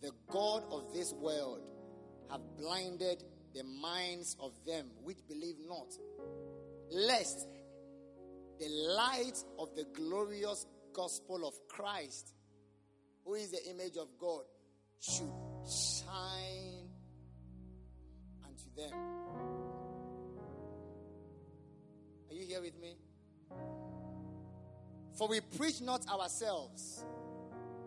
the 0.00 0.12
God 0.30 0.62
of 0.70 0.94
this 0.94 1.12
world 1.12 1.60
have 2.30 2.40
blinded 2.56 3.22
the 3.54 3.64
minds 3.64 4.34
of 4.40 4.52
them 4.66 4.86
which 5.02 5.18
believe 5.28 5.56
not, 5.68 5.92
lest 6.90 7.46
the 8.58 8.68
light 8.96 9.36
of 9.58 9.74
the 9.76 9.84
glorious 9.92 10.64
gospel 10.94 11.46
of 11.46 11.52
Christ, 11.68 12.32
who 13.26 13.34
is 13.34 13.50
the 13.50 13.62
image 13.68 13.98
of 13.98 14.08
God, 14.18 14.44
should 15.00 15.30
shine 15.66 16.88
unto 18.42 18.74
them. 18.74 19.23
Are 22.34 22.36
you 22.36 22.46
here 22.48 22.60
with 22.62 22.80
me? 22.80 22.96
For 25.16 25.28
we 25.28 25.40
preach 25.56 25.80
not 25.80 26.04
ourselves, 26.08 27.04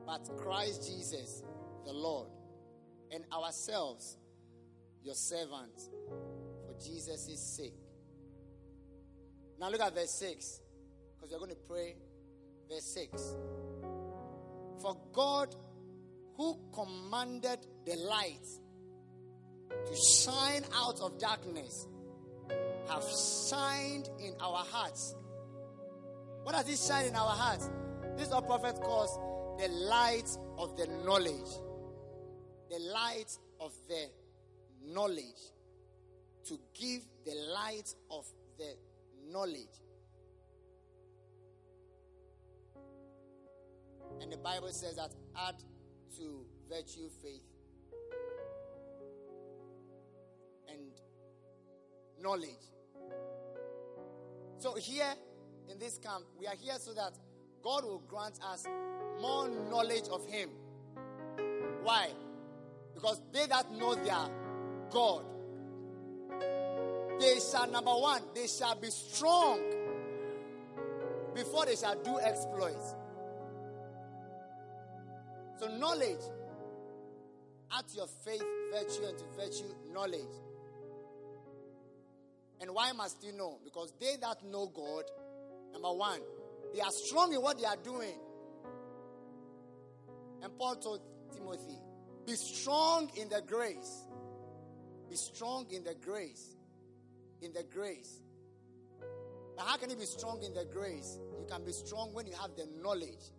but 0.06 0.26
Christ 0.38 0.88
Jesus, 0.88 1.44
the 1.86 1.92
Lord, 1.92 2.30
and 3.12 3.26
ourselves, 3.34 4.16
your 5.04 5.16
servants, 5.16 5.90
for 6.66 6.82
Jesus' 6.82 7.58
sake. 7.58 7.74
Now 9.60 9.70
look 9.70 9.82
at 9.82 9.94
verse 9.94 10.12
6, 10.12 10.62
because 11.18 11.34
we're 11.34 11.40
going 11.40 11.52
to 11.52 11.58
pray. 11.68 11.98
Verse 12.72 12.86
6. 12.86 13.36
For 14.82 14.96
God, 15.12 15.54
who 16.38 16.58
commanded 16.74 17.60
the 17.86 17.98
light 17.98 18.48
to 19.88 19.96
shine 19.98 20.64
out 20.74 21.02
of 21.02 21.20
darkness, 21.20 21.86
have 22.88 23.04
shined 23.04 24.10
in 24.20 24.34
our 24.40 24.64
hearts. 24.66 25.16
What 26.44 26.54
does 26.54 26.70
it 26.70 26.80
shine 26.80 27.08
in 27.08 27.16
our 27.16 27.36
hearts? 27.36 27.70
This 28.16 28.28
is 28.28 28.34
what 28.34 28.48
prophet 28.48 28.80
calls 28.82 29.18
the 29.60 29.68
light 29.68 30.30
of 30.58 30.78
the 30.78 30.88
knowledge. 31.06 31.50
The 32.70 32.80
light 32.80 33.38
of 33.60 33.74
the 33.88 34.10
knowledge. 34.86 35.54
To 36.48 36.60
give 36.74 37.02
the 37.26 37.36
light 37.54 37.94
of 38.10 38.26
the 38.58 38.76
knowledge. 39.30 39.68
And 44.22 44.32
the 44.32 44.38
Bible 44.38 44.70
says 44.70 44.96
that 44.96 45.12
add 45.38 45.56
to 46.18 46.46
virtue 46.70 47.10
faith 47.22 47.47
knowledge. 52.22 52.50
So 54.60 54.76
here 54.76 55.14
in 55.72 55.80
this 55.80 55.98
camp, 55.98 56.26
we 56.40 56.48
are 56.48 56.56
here 56.56 56.76
so 56.80 56.94
that 56.94 57.14
God 57.64 57.84
will 57.84 58.02
grant 58.08 58.40
us 58.52 58.66
more 59.22 59.50
knowledge 59.70 60.08
of 60.12 60.26
Him. 60.28 60.50
Why? 61.84 62.10
Because 62.94 63.22
they 63.32 63.46
that 63.46 63.72
know 63.72 63.96
their 63.96 64.30
God, 64.90 65.24
they 67.20 67.40
shall, 67.40 67.70
number 67.70 67.92
one, 67.92 68.22
they 68.34 68.48
shall 68.48 68.76
be 68.76 68.90
strong 68.90 69.60
before 71.34 71.66
they 71.66 71.76
shall 71.76 71.96
do 72.04 72.20
exploits. 72.20 72.96
So, 75.60 75.68
knowledge, 75.78 76.22
add 77.72 77.86
your 77.94 78.08
faith, 78.08 78.44
virtue, 78.72 79.06
and 79.08 79.18
to 79.18 79.24
virtue, 79.36 79.74
knowledge. 79.92 80.47
And 82.62 82.72
why 82.74 82.92
must 82.92 83.24
you 83.24 83.34
know? 83.34 83.60
Because 83.64 83.94
they 84.00 84.16
that 84.22 84.44
know 84.44 84.68
God, 84.68 85.04
number 85.74 85.94
one, 85.94 86.20
they 86.74 86.82
are 86.82 86.92
strong 86.92 87.34
in 87.34 87.42
what 87.42 87.60
they 87.60 87.66
are 87.66 87.78
doing. 87.78 88.18
And 90.42 90.58
Paul 90.58 90.76
told 90.76 91.02
Timothy, 91.34 91.80
be 92.26 92.36
strong 92.36 93.10
in 93.16 93.30
the 93.30 93.42
grace. 93.46 94.06
Be 95.10 95.16
strong 95.16 95.66
in 95.72 95.84
the 95.84 95.96
grace. 95.96 96.56
In 97.42 97.54
the 97.54 97.64
grace. 97.64 98.22
Now, 99.56 99.64
how 99.64 99.78
can 99.78 99.90
you 99.90 99.96
be 99.96 100.06
strong 100.06 100.42
in 100.44 100.54
the 100.54 100.66
grace? 100.66 101.20
You 101.40 101.48
can 101.50 101.64
be 101.64 101.72
strong 101.72 102.14
when 102.14 102.28
you 102.28 102.34
have 102.34 102.52
the 102.56 102.68
knowledge. 102.82 103.32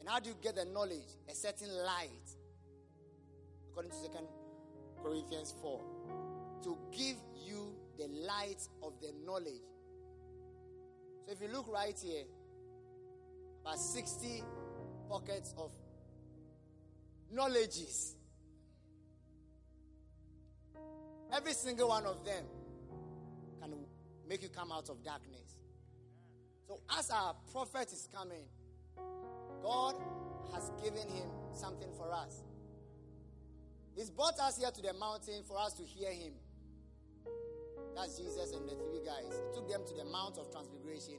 And 0.00 0.08
how 0.08 0.20
do 0.20 0.30
you 0.30 0.36
get 0.42 0.56
the 0.56 0.64
knowledge? 0.64 1.08
A 1.28 1.34
certain 1.34 1.68
light. 1.84 2.08
According 3.70 3.92
to 3.92 3.96
Second 3.98 4.26
Corinthians 5.02 5.54
4. 5.60 5.80
To 6.64 6.78
give 6.96 7.16
you 7.44 7.71
the 7.98 8.08
light 8.08 8.68
of 8.82 8.92
the 9.00 9.12
knowledge. 9.24 9.62
So 11.26 11.32
if 11.32 11.40
you 11.40 11.48
look 11.48 11.72
right 11.72 11.98
here, 12.02 12.24
about 13.62 13.78
60 13.78 14.42
pockets 15.08 15.54
of 15.56 15.70
knowledges. 17.32 18.16
Every 21.32 21.52
single 21.52 21.88
one 21.88 22.04
of 22.04 22.24
them 22.24 22.44
can 23.60 23.72
make 24.28 24.42
you 24.42 24.48
come 24.48 24.70
out 24.70 24.90
of 24.90 25.02
darkness. 25.02 25.56
So 26.68 26.80
as 26.98 27.10
our 27.10 27.34
prophet 27.52 27.92
is 27.92 28.08
coming, 28.14 28.44
God 29.62 29.94
has 30.52 30.70
given 30.82 31.08
him 31.08 31.28
something 31.54 31.88
for 31.96 32.12
us. 32.12 32.42
He's 33.96 34.10
brought 34.10 34.38
us 34.40 34.58
here 34.58 34.70
to 34.70 34.82
the 34.82 34.92
mountain 34.94 35.42
for 35.46 35.58
us 35.58 35.74
to 35.74 35.84
hear 35.84 36.10
him. 36.10 36.32
That's 37.94 38.16
Jesus 38.18 38.52
and 38.52 38.68
the 38.68 38.74
three 38.74 39.04
guys. 39.04 39.28
He 39.28 39.54
took 39.54 39.68
them 39.68 39.82
to 39.86 39.94
the 39.94 40.04
Mount 40.04 40.38
of 40.38 40.50
Transfiguration 40.50 41.18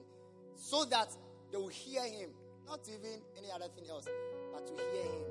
so 0.56 0.86
that 0.86 1.10
they 1.52 1.58
will 1.58 1.68
hear 1.68 2.04
him. 2.04 2.30
Not 2.68 2.80
even 2.88 3.22
any 3.38 3.52
other 3.54 3.68
thing 3.76 3.90
else, 3.90 4.08
but 4.54 4.66
to 4.66 4.74
hear 4.74 5.04
him. 5.04 5.26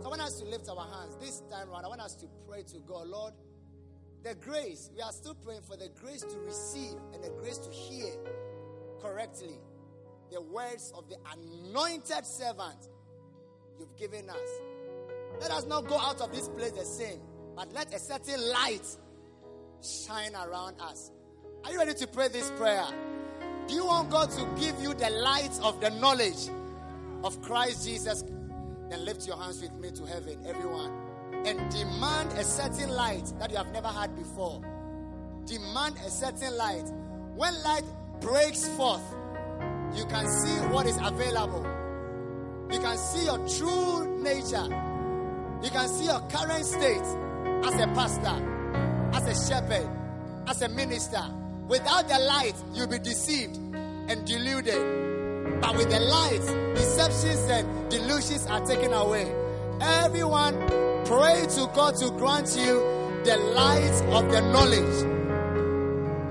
So 0.00 0.06
I 0.06 0.08
want 0.08 0.20
us 0.22 0.38
to 0.40 0.44
lift 0.44 0.68
our 0.68 0.86
hands 0.86 1.16
this 1.20 1.42
time 1.50 1.70
around. 1.70 1.84
I 1.84 1.88
want 1.88 2.00
us 2.00 2.14
to 2.16 2.26
pray 2.48 2.62
to 2.62 2.78
God, 2.86 3.08
Lord, 3.08 3.32
the 4.22 4.34
grace. 4.34 4.90
We 4.94 5.02
are 5.02 5.12
still 5.12 5.34
praying 5.34 5.62
for 5.62 5.76
the 5.76 5.88
grace 6.00 6.22
to 6.22 6.38
receive 6.40 6.94
and 7.14 7.22
the 7.22 7.30
grace 7.30 7.58
to 7.58 7.70
hear 7.70 8.12
correctly 9.00 9.58
the 10.30 10.40
words 10.40 10.92
of 10.96 11.08
the 11.08 11.16
anointed 11.32 12.24
servant 12.24 12.88
you've 13.78 13.96
given 13.96 14.28
us. 14.30 14.60
Let 15.40 15.50
us 15.50 15.66
not 15.66 15.86
go 15.88 15.98
out 15.98 16.20
of 16.20 16.32
this 16.32 16.48
place 16.48 16.72
the 16.72 16.84
same, 16.84 17.20
but 17.56 17.72
let 17.72 17.92
a 17.94 17.98
certain 17.98 18.40
light 18.50 18.86
shine 19.82 20.34
around 20.34 20.80
us. 20.80 21.10
Are 21.64 21.72
you 21.72 21.78
ready 21.78 21.94
to 21.94 22.06
pray 22.06 22.28
this 22.28 22.50
prayer? 22.52 22.86
Do 23.66 23.74
you 23.74 23.86
want 23.86 24.10
God 24.10 24.30
to 24.30 24.46
give 24.60 24.80
you 24.80 24.94
the 24.94 25.10
light 25.10 25.58
of 25.62 25.80
the 25.80 25.90
knowledge 25.90 26.48
of 27.24 27.40
Christ 27.42 27.86
Jesus? 27.86 28.24
Then 28.88 29.04
lift 29.04 29.26
your 29.26 29.36
hands 29.36 29.60
with 29.62 29.72
me 29.74 29.90
to 29.92 30.06
heaven, 30.06 30.38
everyone, 30.46 30.92
and 31.44 31.70
demand 31.70 32.32
a 32.32 32.44
certain 32.44 32.90
light 32.90 33.32
that 33.38 33.50
you 33.50 33.56
have 33.56 33.72
never 33.72 33.88
had 33.88 34.14
before. 34.16 34.62
Demand 35.46 35.96
a 36.04 36.10
certain 36.10 36.56
light. 36.56 36.84
When 37.34 37.54
light 37.62 37.84
breaks 38.20 38.68
forth, 38.68 39.02
you 39.94 40.04
can 40.06 40.26
see 40.26 40.66
what 40.68 40.86
is 40.86 40.96
available. 41.02 41.66
You 42.70 42.78
can 42.80 42.96
see 42.96 43.24
your 43.24 43.38
true 43.48 44.22
nature. 44.22 44.66
You 45.62 45.70
can 45.70 45.88
see 45.88 46.06
your 46.06 46.20
current 46.28 46.64
state 46.64 47.02
as 47.64 47.80
a 47.80 47.86
pastor, 47.94 48.51
as 49.12 49.26
a 49.26 49.48
shepherd, 49.48 49.88
as 50.46 50.62
a 50.62 50.68
minister. 50.68 51.22
Without 51.68 52.08
the 52.08 52.18
light, 52.18 52.54
you'll 52.74 52.86
be 52.86 52.98
deceived 52.98 53.56
and 53.56 54.26
deluded. 54.26 55.60
But 55.60 55.76
with 55.76 55.90
the 55.90 56.00
light, 56.00 56.74
deceptions 56.74 57.50
and 57.50 57.90
delusions 57.90 58.46
are 58.46 58.64
taken 58.66 58.92
away. 58.92 59.32
Everyone, 59.80 60.54
pray 61.06 61.46
to 61.56 61.70
God 61.74 61.96
to 61.96 62.10
grant 62.10 62.56
you 62.56 62.80
the 63.24 63.36
light 63.54 64.02
of 64.10 64.30
the 64.30 64.40
knowledge 64.40 65.22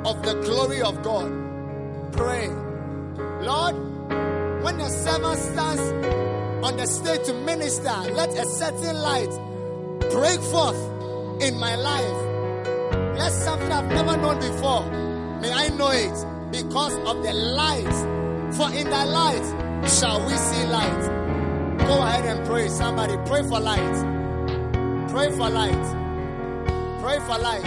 of 0.05 0.23
the 0.23 0.33
glory 0.41 0.81
of 0.81 1.01
God. 1.03 1.31
Pray. 2.11 2.47
Lord, 3.45 3.75
when 4.63 4.77
the 4.77 4.89
servant 4.89 5.39
stands 5.39 5.81
on 6.65 6.77
the 6.77 6.85
stage 6.85 7.25
to 7.25 7.33
minister, 7.33 7.93
let 8.13 8.29
a 8.29 8.45
certain 8.45 8.95
light 8.97 9.29
break 10.11 10.39
forth 10.41 11.41
in 11.41 11.57
my 11.59 11.75
life. 11.75 12.30
Yes, 13.15 13.43
something 13.43 13.71
I've 13.71 13.87
never 13.87 14.17
known 14.17 14.39
before. 14.39 14.85
May 15.41 15.51
I 15.51 15.69
know 15.69 15.91
it 15.91 16.51
because 16.51 16.95
of 17.09 17.23
the 17.23 17.33
light. 17.33 17.93
For 18.55 18.69
in 18.73 18.89
the 18.89 19.05
light 19.05 19.89
shall 19.89 20.25
we 20.25 20.33
see 20.35 20.65
light. 20.67 21.77
Go 21.79 22.01
ahead 22.03 22.25
and 22.25 22.45
pray. 22.45 22.67
Somebody 22.67 23.15
pray 23.25 23.43
for 23.43 23.59
light. 23.59 23.95
Pray 25.09 25.29
for 25.31 25.49
light. 25.49 25.85
Pray 27.01 27.19
for 27.19 27.37
light. 27.37 27.63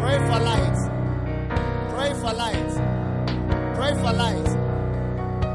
Pray 0.00 0.18
for 0.26 0.38
light. 0.40 0.78
Pray 1.92 2.12
for 2.18 2.32
light. 2.34 2.72
Pray 3.74 3.92
for 3.92 3.92
light. 3.92 3.92
Pray 3.92 3.94
for 3.94 4.12
light. 4.12 4.72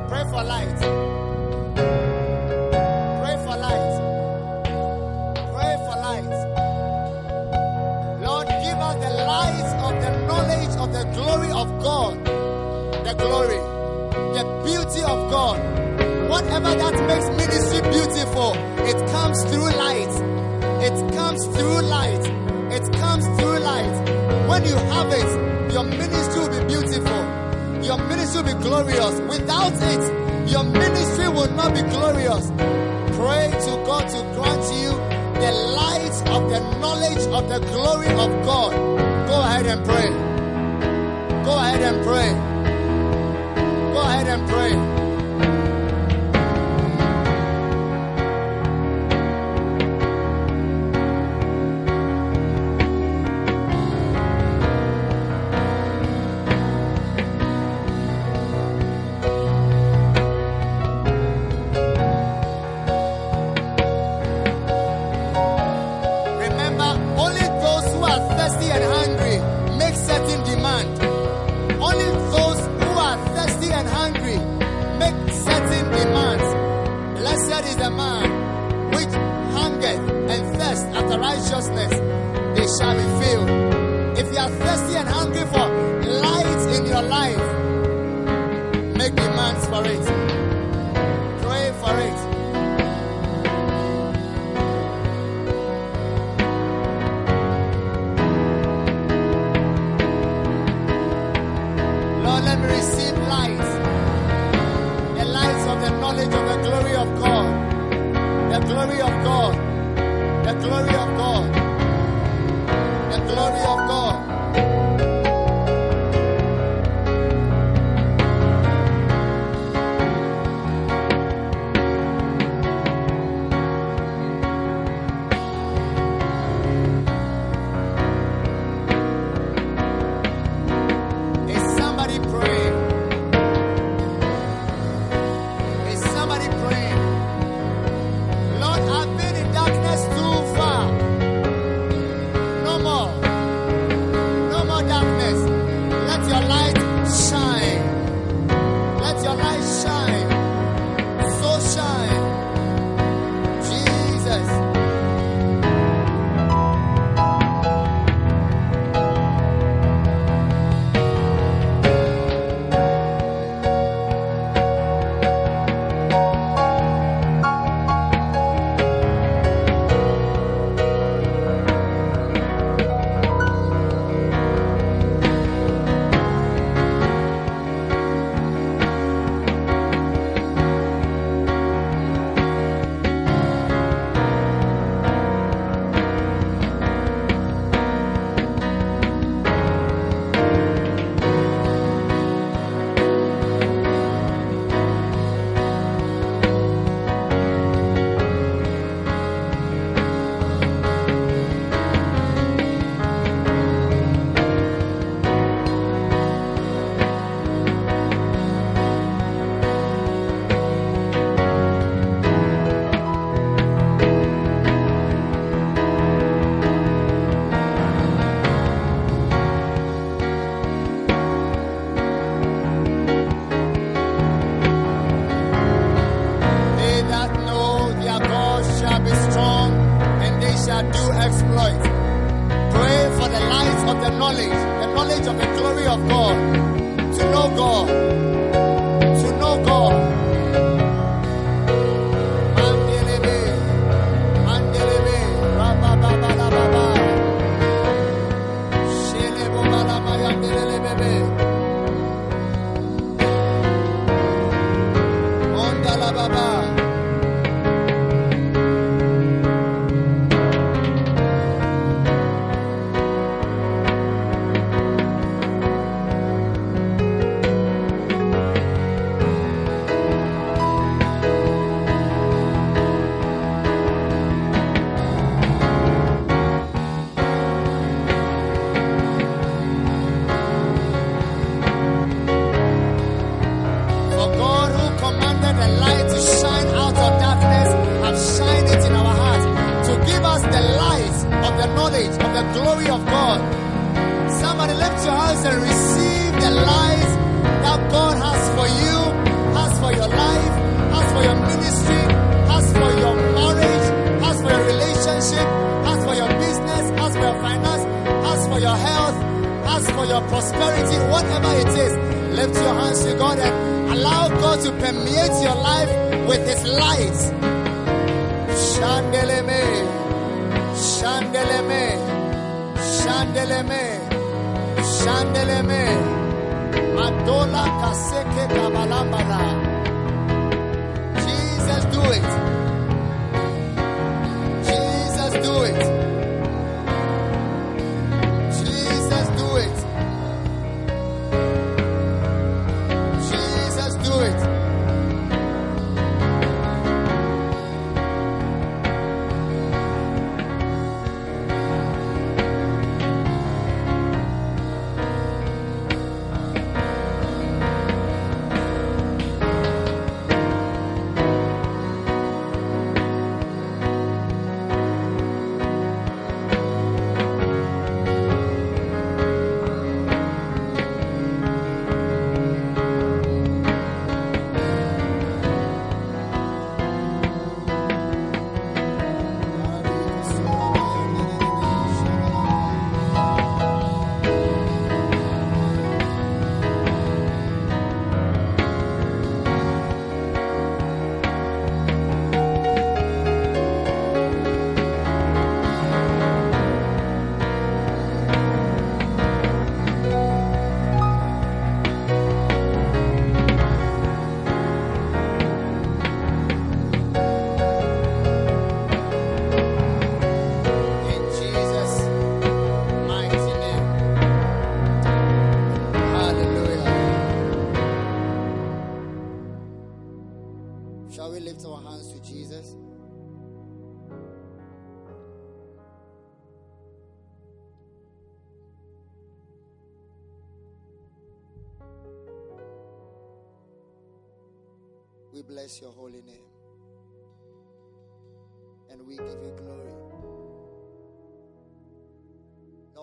Pray 0.09 0.23
for 0.31 0.43
light. 0.43 2.16
light 9.28 9.70
of 9.84 9.94
the 10.02 10.12
knowledge 10.26 10.74
of 10.80 10.94
the 10.94 11.04
glory 11.12 11.52
of 11.52 11.68
God. 11.84 12.16
The 13.04 13.14
glory, 13.14 13.60
the 14.38 14.44
beauty 14.64 15.02
of 15.04 15.20
God. 15.30 15.60
Whatever 16.30 16.72
that 16.82 16.95
makes 17.10 17.28
ministry 17.36 17.82
beautiful, 17.91 18.54
it 18.88 18.99
comes 19.12 19.38
through 19.49 19.70
light. 19.86 20.16
It 20.88 20.98
comes 21.14 21.45
through 21.45 21.82
light. 21.82 22.26
It 22.72 22.86
comes 23.02 23.26
through 23.38 23.60
light. 23.60 23.95
When 24.48 24.64
you 24.64 24.78
have 24.95 25.12
it, 25.12 25.30
your 25.74 25.84
ministry 25.84 26.40
will 26.40 26.54
be 26.58 26.64
beautiful. 26.74 27.22
Your 27.84 27.99
ministry 28.08 28.41
will 28.44 28.56
be 28.56 28.64
glorious. 28.64 29.16
Without 29.28 29.76
it, 29.94 30.04
your 30.49 30.64
ministry 30.64 31.28
will 31.28 31.52
not 31.52 31.74
be 31.76 31.82
glorious. 31.82 32.45
Pray 33.20 33.52
to 33.66 33.72
God 33.90 34.08
to 34.08 34.20
grant 34.36 34.66
you 34.80 34.91
the 35.44 35.52
light 35.82 36.18
of 36.36 36.49
the 36.49 36.62
knowledge 36.80 37.26
of 37.38 37.44
the 37.49 37.60
glory 37.74 38.08
of 38.08 38.30
God. 38.45 38.97
Go 39.38 39.43
ahead 39.43 39.68
and 39.68 39.85
pray. 39.85 40.09
Go 41.45 41.59
ahead 41.59 41.81
and 41.84 42.03
pray. 42.03 42.34
Go 43.93 44.01
ahead 44.01 44.27
and 44.27 44.49
pray. 44.49 44.97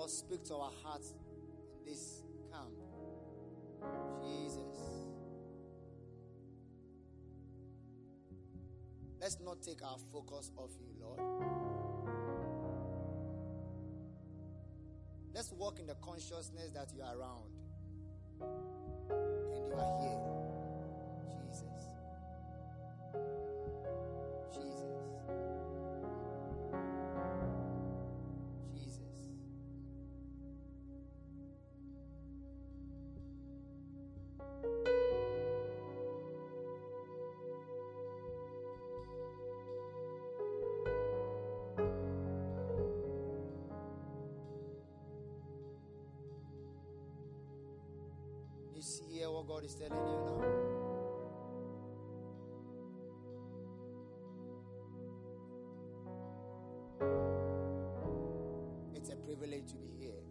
Lord, 0.04 0.12
speak 0.12 0.44
to 0.44 0.54
our 0.56 0.70
hearts 0.82 1.14
in 1.14 1.90
this 1.90 2.24
camp. 2.52 2.68
Jesus. 4.22 4.60
Let's 9.18 9.38
not 9.42 9.62
take 9.62 9.82
our 9.82 9.96
focus 10.12 10.50
off 10.58 10.72
you, 10.78 10.88
Lord. 11.00 11.20
Let's 15.34 15.52
walk 15.52 15.78
in 15.80 15.86
the 15.86 15.94
consciousness 15.94 16.70
that 16.74 16.92
you 16.94 17.00
are 17.00 17.16
around 17.16 17.48
and 19.10 19.66
you 19.66 19.74
are 19.74 20.00
here. 20.02 20.20
Jesus. 21.48 21.88
God 49.64 49.70
is 49.70 49.74
telling 49.76 50.06
you 50.06 50.18
now. 50.26 50.44
It's 58.94 59.08
a 59.10 59.16
privilege 59.16 59.68
to 59.68 59.76
be 59.76 59.88
here. 59.98 60.22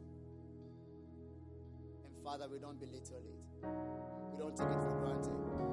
And 2.06 2.24
Father, 2.24 2.48
we 2.52 2.60
don't 2.60 2.80
belittle 2.80 3.18
it. 3.18 3.68
We 4.32 4.38
don't 4.38 4.56
take 4.56 4.68
it 4.68 4.82
for 4.82 4.92
granted. 5.02 5.73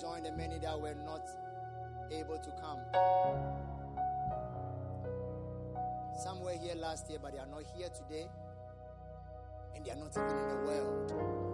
Joined 0.00 0.26
the 0.26 0.32
many 0.32 0.58
that 0.60 0.80
were 0.80 0.94
not 0.94 1.28
able 2.12 2.38
to 2.38 2.50
come. 2.52 2.78
Some 6.22 6.40
were 6.40 6.52
here 6.52 6.76
last 6.76 7.10
year, 7.10 7.18
but 7.20 7.32
they 7.32 7.38
are 7.38 7.46
not 7.46 7.64
here 7.76 7.88
today. 7.88 8.28
And 9.74 9.84
they 9.84 9.90
are 9.90 9.96
not 9.96 10.12
even 10.16 10.38
in 10.38 10.48
the 10.48 10.56
world. 10.66 11.47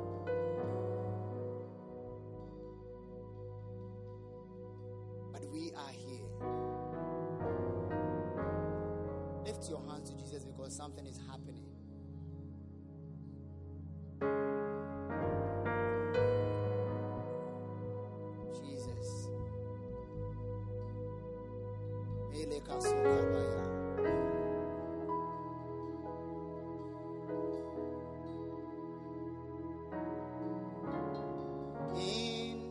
In 31.96 32.62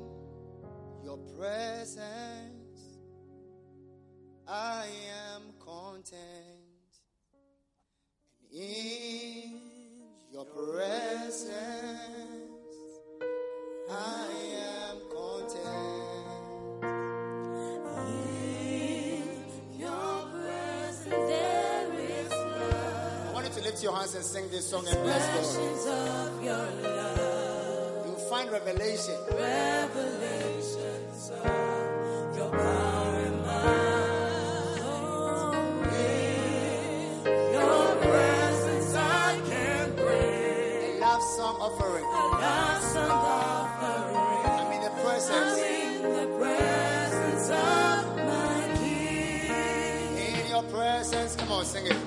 your 1.03 1.17
presence, 1.37 2.22
your 23.93 23.99
hands 23.99 24.15
and 24.15 24.23
sing 24.25 24.49
this 24.49 24.67
song 24.69 24.87
and 24.87 24.97
bless 25.03 25.27
God. 26.43 28.05
You'll 28.05 28.15
find 28.29 28.51
revelation. 28.51 29.15
Revelations 29.29 31.29
of 31.29 32.35
your 32.35 32.49
power 32.49 33.15
and 33.27 33.45
A 40.75 40.99
love 40.99 41.21
song 41.21 41.55
offering. 41.61 42.03
Offering. 42.03 43.11
I'm 44.45 44.71
in 44.73 44.81
the 44.81 44.89
presence. 45.03 45.33
I'm 45.33 45.59
in 45.59 46.01
the 46.17 46.27
presence 46.39 47.49
of 47.49 48.15
my 48.17 48.77
King. 48.79 50.17
In 50.17 50.47
your 50.49 50.63
presence. 50.63 51.35
Come 51.35 51.51
on, 51.51 51.65
sing 51.65 51.85
it. 51.87 52.02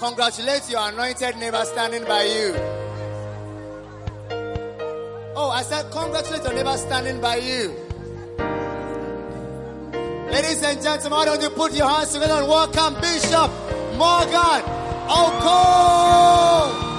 Congratulate 0.00 0.70
your 0.70 0.88
anointed 0.88 1.36
neighbor 1.36 1.62
standing 1.66 2.02
by 2.04 2.22
you. 2.22 2.54
Oh, 5.36 5.50
I 5.52 5.60
said, 5.62 5.90
congratulate 5.90 6.42
your 6.42 6.54
neighbor 6.54 6.74
standing 6.78 7.20
by 7.20 7.36
you. 7.36 7.74
Ladies 10.32 10.62
and 10.62 10.80
gentlemen, 10.82 11.18
why 11.18 11.24
don't 11.26 11.42
you 11.42 11.50
put 11.50 11.74
your 11.74 11.86
hands 11.86 12.14
together 12.14 12.32
and 12.32 12.48
welcome 12.48 12.94
Bishop 12.94 13.50
Morgan 13.98 14.62
Oko? 15.06 16.89